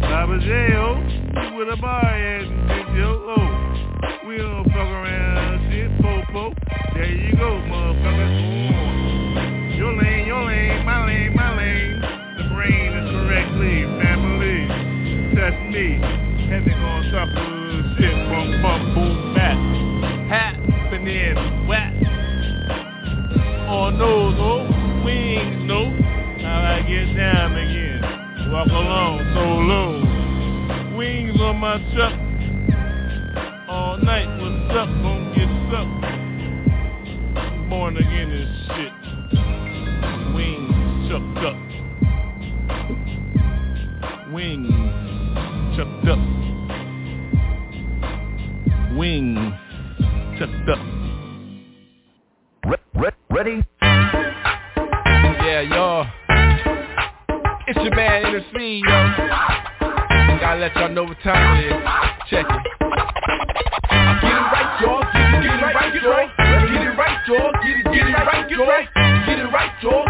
Baba 0.00 0.38
J.O. 0.40 1.58
With 1.58 1.68
a 1.68 1.76
bar 1.76 2.06
and 2.06 2.96
yo. 2.96 3.34
Oh, 3.36 4.26
we 4.26 4.38
don't 4.38 4.64
fuck 4.64 4.76
around 4.76 5.70
shit. 5.70 5.90
Popo. 6.00 6.54
There 6.94 7.04
you 7.04 7.36
go, 7.36 7.60
motherfucker. 7.68 8.67
That's 15.48 15.72
me. 15.72 15.96
Heavy 16.50 16.72
on 16.72 17.08
top 17.10 17.28
shit. 17.96 18.12
Bum, 18.60 18.94
boom, 18.94 19.32
bat. 19.34 19.56
Happening, 20.28 21.66
whack. 21.66 21.94
On 23.66 23.96
nose, 23.96 24.36
oh, 24.36 24.68
wings, 25.02 25.64
no. 25.64 25.96
How 26.42 26.76
I 26.76 26.82
get 26.82 27.16
down 27.16 27.56
again. 27.56 28.02
Walk 28.52 28.68
along 28.68 29.24
so 29.32 29.40
low. 29.64 30.98
Wings 30.98 31.40
on 31.40 31.56
my 31.56 31.78
truck. 31.94 32.12
All 33.70 33.96
night, 33.96 34.28
what's 34.42 34.76
up? 34.76 34.88
Gonna 35.00 35.34
get 35.34 35.48
sucked. 35.72 36.04
Born 37.70 37.96
again 37.96 38.30
and 38.36 38.48
shit. 38.68 38.92
Wings 40.34 41.08
chucked 41.08 41.42
up. 41.46 41.56
Wings 44.30 44.87
chucked 45.78 46.08
up. 46.08 46.18
Wings 48.96 49.54
chucked 50.36 50.68
up. 50.70 50.78
Ready? 53.30 53.62
Yeah, 55.40 55.60
y'all. 55.60 56.06
It's 57.68 57.78
your 57.78 57.94
man 57.94 58.24
NSC, 58.24 58.80
yo. 58.82 58.96
Gotta 60.40 60.58
let 60.58 60.74
y'all 60.74 60.88
know 60.88 61.04
what 61.04 61.20
time 61.22 61.58
it 61.58 61.66
is. 61.66 61.72
Check 62.28 62.46
it. 62.50 62.62
I'm 63.88 64.20
getting 64.20 64.48
right, 64.50 64.80
y'all. 64.82 65.04
Get 65.12 65.22
it, 65.22 65.42
get 65.44 65.54
it 65.54 65.62
right, 65.62 65.94
y'all. 66.02 66.26
Get 66.66 66.82
it 66.82 66.98
right, 66.98 67.28
y'all. 67.28 67.52
Get 67.62 67.76
it, 67.76 67.84
get 67.84 68.08
it 68.08 68.14
right, 68.26 68.50
y'all. 68.50 68.66
Get 69.26 69.38
it 69.38 69.52
right, 69.52 69.82
y'all. 69.84 70.07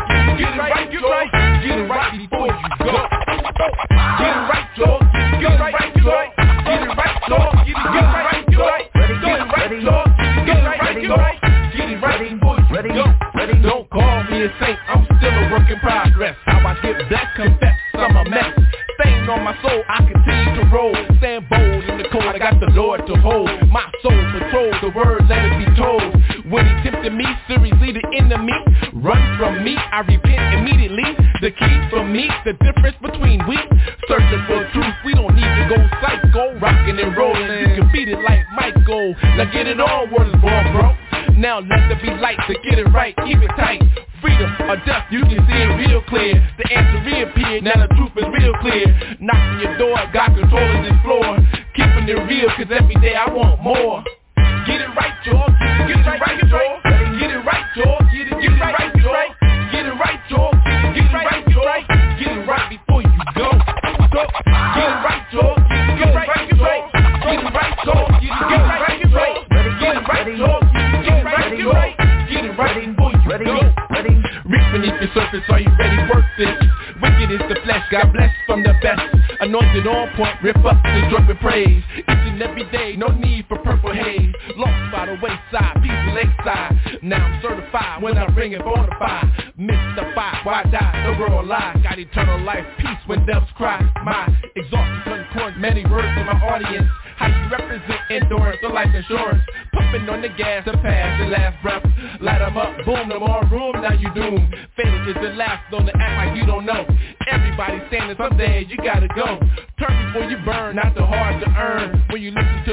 point, 80.18 80.42
rip 80.42 80.56
up 80.64 80.82
this 80.82 81.10
drug 81.10 81.28
with 81.28 81.38
praise. 81.38 81.82
Each 81.96 82.04
and 82.08 82.42
every 82.42 82.68
day, 82.70 82.96
no 82.96 83.06
need 83.06 83.46
for 83.46 83.56
purple 83.58 83.94
haze. 83.94 84.34
Lost 84.56 84.92
by 84.92 85.06
the 85.06 85.16
wayside, 85.22 85.78
peace 85.80 85.92
lakeside. 86.12 87.02
Now 87.02 87.24
I'm 87.24 87.40
certified 87.40 88.02
when 88.02 88.18
I 88.18 88.26
ring 88.34 88.52
it 88.52 88.64
bona. 88.64 88.88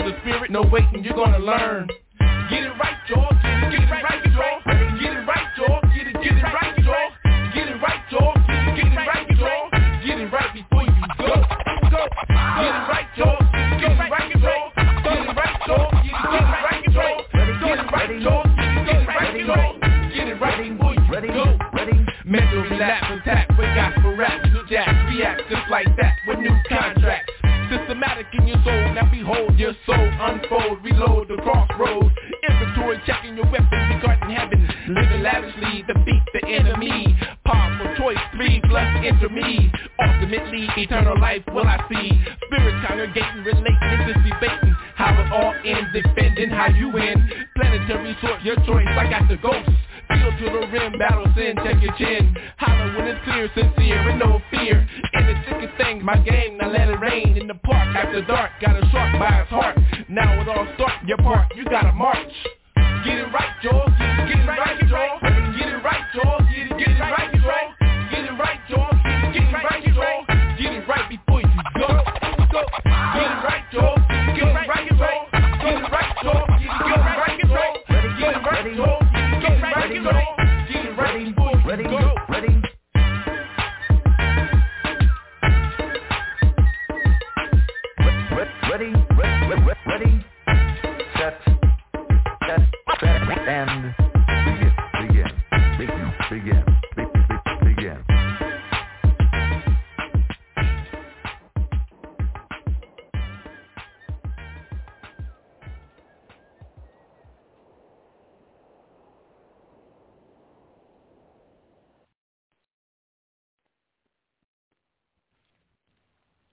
the 0.06 0.18
spirit, 0.22 0.51
no 0.51 0.62
waiting, 0.62 1.03
you're 1.03 1.16
gonna 1.16 1.39
learn. 1.39 1.89